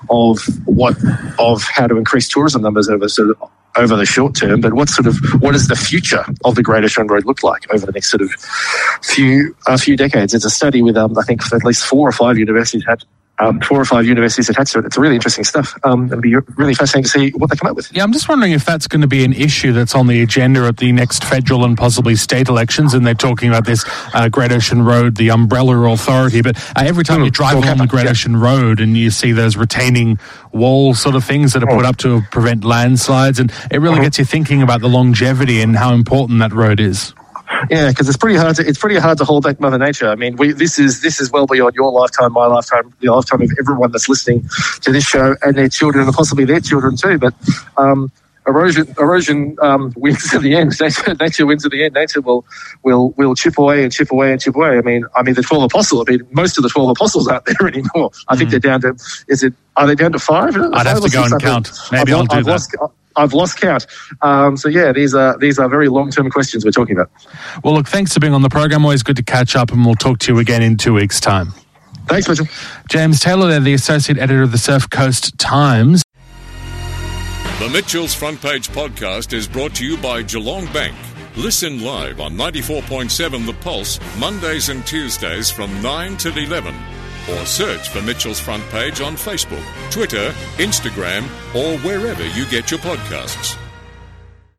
of 0.10 0.40
what 0.66 0.96
of 1.40 1.64
how 1.64 1.88
to 1.88 1.98
increase 1.98 2.28
tourism 2.28 2.62
numbers 2.62 2.90
over 2.90 3.08
sort 3.08 3.30
of 3.30 3.50
over 3.78 3.96
the 3.96 4.06
short 4.06 4.36
term, 4.36 4.62
but 4.62 4.74
what 4.74 4.90
sort 4.90 5.08
of 5.08 5.18
what 5.40 5.52
does 5.52 5.68
the 5.68 5.76
future 5.76 6.26
of 6.46 6.56
the 6.56 6.64
Great 6.64 6.84
Ocean 6.84 7.08
Road 7.08 7.26
look 7.26 7.44
like 7.44 7.72
over 7.74 7.86
the 7.86 7.92
next 7.92 8.10
sort 8.10 8.22
of 8.22 8.32
few 9.02 9.56
a 9.68 9.78
few 9.78 9.98
decades? 9.98 10.34
It's 10.34 10.46
a 10.46 10.50
study 10.50 10.82
with 10.82 10.98
um, 10.98 11.18
I 11.18 11.24
think 11.24 11.42
at 11.54 11.64
least 11.64 11.86
four 11.86 12.08
or 12.08 12.12
five 12.12 12.38
universities 12.38 12.86
had 12.86 13.04
um, 13.40 13.60
four 13.62 13.80
or 13.80 13.86
five 13.86 14.06
universities 14.06 14.50
attached 14.50 14.74
to 14.74 14.80
it. 14.80 14.86
It's 14.86 14.98
really 14.98 15.16
interesting 15.16 15.44
stuff. 15.44 15.78
Um, 15.84 16.06
it'll 16.06 16.22
be 16.22 16.36
really 16.56 16.74
fascinating 16.74 17.04
to 17.04 17.10
see 17.10 17.30
what 17.32 17.50
they 17.50 17.56
come 17.56 17.70
up 17.70 17.76
with. 17.76 17.92
Yeah, 17.94 18.04
I'm 18.04 18.14
just 18.14 18.30
wondering 18.30 18.54
if 18.54 18.66
that's 18.66 18.88
going 18.88 19.02
to 19.02 19.08
be 19.08 19.26
an 19.26 19.34
issue 19.34 19.74
that's 19.74 19.96
on 19.96 20.08
the 20.08 20.22
agenda 20.22 20.62
at 20.62 20.78
the 20.78 20.92
next 20.92 21.24
federal 21.24 21.66
and 21.66 21.78
possibly 21.78 22.16
state 22.16 22.48
elections. 22.48 22.94
And 22.94 23.06
they're 23.06 23.14
talking 23.14 23.50
about 23.50 23.66
this 23.66 23.84
uh, 24.14 24.30
Great 24.30 24.52
Ocean 24.52 24.84
Road, 24.84 25.18
the 25.18 25.30
umbrella 25.32 25.92
authority. 25.92 26.42
But 26.42 26.58
uh, 26.78 26.84
every 26.86 27.04
time 27.04 27.22
mm, 27.22 27.26
you 27.26 27.32
drive 27.32 27.58
along 27.58 27.78
the 27.78 27.88
Great 27.88 28.06
yeah. 28.06 28.12
Ocean 28.12 28.38
Road 28.38 28.80
and 28.80 28.96
you 28.96 29.10
see 29.12 29.32
those 29.32 29.58
retaining 29.58 30.18
wall 30.52 30.94
sort 30.94 31.16
of 31.16 31.24
things 31.24 31.54
that 31.54 31.64
are 31.64 31.68
put 31.68 31.84
mm. 31.84 31.90
up 31.90 31.98
to 31.98 32.22
prevent 32.32 32.64
landslides, 32.64 33.40
and 33.40 33.52
it 33.70 33.80
really 33.80 33.96
mm-hmm. 33.96 34.04
gets 34.04 34.20
you 34.20 34.26
thinking 34.26 34.62
about 34.62 34.82
the 34.82 34.88
longevity 34.88 35.62
and 35.62 35.76
how 35.76 35.94
important 35.94 36.40
that 36.40 36.54
road 36.54 36.80
is. 36.80 37.14
Yeah, 37.70 37.90
because 37.90 38.08
it's 38.08 38.18
pretty 38.18 38.38
hard 38.38 38.56
to 38.58 38.68
it's 38.68 38.78
pretty 38.78 38.98
hard 38.98 39.18
to 39.20 39.26
hold 39.26 39.44
back 39.44 39.60
Mother 39.60 39.78
Nature. 39.78 40.10
I 40.10 40.16
mean, 40.16 40.36
we 40.36 40.52
this 40.52 40.80
is 40.80 41.02
this 41.02 41.20
is 41.22 41.32
well 41.32 41.46
beyond 41.48 41.76
your 41.76 41.92
lifetime, 41.92 42.34
my 42.34 42.46
lifetime, 42.48 42.94
the 43.00 43.10
lifetime 43.10 43.42
of 43.42 43.52
everyone 43.60 43.92
that's 43.92 44.10
listening 44.10 44.48
to 44.82 44.92
this 44.92 45.06
show 45.06 45.36
and 45.42 45.56
their 45.56 45.70
children, 45.70 46.06
and 46.06 46.14
possibly 46.14 46.46
their 46.46 46.60
children 46.60 46.96
too. 46.96 47.18
But 47.18 47.34
um, 47.78 48.12
erosion 48.48 48.94
erosion 49.00 49.58
um, 49.62 49.94
wins 49.98 50.34
in 50.34 50.42
the 50.42 50.56
end. 50.56 50.74
Nature, 50.80 51.16
nature 51.20 51.46
wins 51.46 51.66
in 51.66 51.72
the 51.72 51.84
end. 51.84 51.94
Nature 51.94 52.22
will 52.22 52.46
will 52.84 53.12
will 53.12 53.36
chip 53.36 53.58
away 53.58 53.84
and 53.84 53.92
chip 53.92 54.12
away 54.12 54.32
and 54.32 54.42
chip 54.42 54.56
away. 54.56 54.78
I 54.78 54.82
mean, 54.82 55.06
I 55.16 55.24
mean 55.24 55.36
the 55.36 55.42
twelve 55.42 55.64
apostles. 55.64 56.06
I 56.08 56.12
mean, 56.12 56.28
most 56.32 56.58
of 56.58 56.64
the 56.64 56.70
twelve 56.70 56.90
apostles 56.90 57.28
aren't 57.28 57.46
there 57.60 57.68
anymore. 57.68 58.12
I 58.28 58.36
mm. 58.36 58.40
think 58.40 58.52
they're 58.52 58.60
down 58.60 58.82
to 58.82 58.96
is 59.28 59.44
it 59.44 59.54
are 59.78 59.88
they 59.88 59.96
down 59.96 60.12
to 60.14 60.20
five? 60.20 60.56
I'd 60.56 60.72
five 60.74 60.88
have 60.88 61.04
to 61.04 61.10
go 61.10 61.24
and 61.24 61.42
count. 61.42 61.72
Maybe 61.92 62.14
I've, 62.14 62.20
I'll 62.20 62.26
do 62.26 62.36
I've 62.38 62.46
that. 62.46 62.52
Lost, 62.52 62.76
I've 63.18 63.34
lost 63.34 63.60
count. 63.60 63.88
Um, 64.22 64.58
so 64.58 64.70
yeah, 64.70 64.92
these 64.92 65.14
are 65.14 65.38
these 65.38 65.60
are 65.60 65.70
very 65.70 65.90
long 65.90 66.12
term 66.12 66.30
questions 66.30 66.66
we're 66.66 66.72
talking 66.72 66.98
about. 66.98 67.12
Well, 67.64 67.74
look, 67.74 67.88
thanks 67.88 68.14
for 68.14 68.20
being 68.20 68.34
on 68.34 68.42
the 68.42 68.50
program. 68.50 68.84
Always 68.84 69.04
good 69.04 69.18
to 69.18 69.24
catch 69.24 69.56
up, 69.56 69.72
and 69.72 69.86
we'll 69.86 69.96
talk 69.96 70.20
to 70.20 70.34
you 70.34 70.40
again 70.40 70.62
in 70.62 70.78
two 70.78 70.94
weeks' 70.94 71.20
time. 71.20 71.54
Thanks, 72.08 72.28
Mitchell. 72.28 72.48
James 72.88 73.20
Taylor, 73.20 73.50
there, 73.50 73.60
the 73.60 73.74
associate 73.74 74.20
editor 74.20 74.44
of 74.44 74.52
the 74.52 74.60
Surf 74.60 74.90
Coast 74.90 75.38
Times. 75.40 76.05
The 77.58 77.70
Mitchell's 77.70 78.14
Front 78.14 78.42
Page 78.42 78.68
podcast 78.68 79.32
is 79.32 79.48
brought 79.48 79.74
to 79.76 79.86
you 79.86 79.96
by 79.98 80.24
Geelong 80.24 80.66
Bank. 80.74 80.94
Listen 81.38 81.82
live 81.82 82.20
on 82.20 82.34
94.7 82.34 83.46
The 83.46 83.54
Pulse, 83.54 83.98
Mondays 84.20 84.68
and 84.68 84.86
Tuesdays 84.86 85.50
from 85.50 85.82
9 85.82 86.18
till 86.18 86.38
11 86.38 86.76
or 87.32 87.46
search 87.46 87.88
for 87.88 88.02
Mitchell's 88.02 88.42
Front 88.42 88.62
Page 88.72 89.00
on 89.00 89.16
Facebook, 89.16 89.64
Twitter, 89.90 90.32
Instagram, 90.58 91.24
or 91.56 91.80
wherever 91.80 92.28
you 92.28 92.46
get 92.48 92.72
your 92.72 92.80
podcasts. 92.82 93.58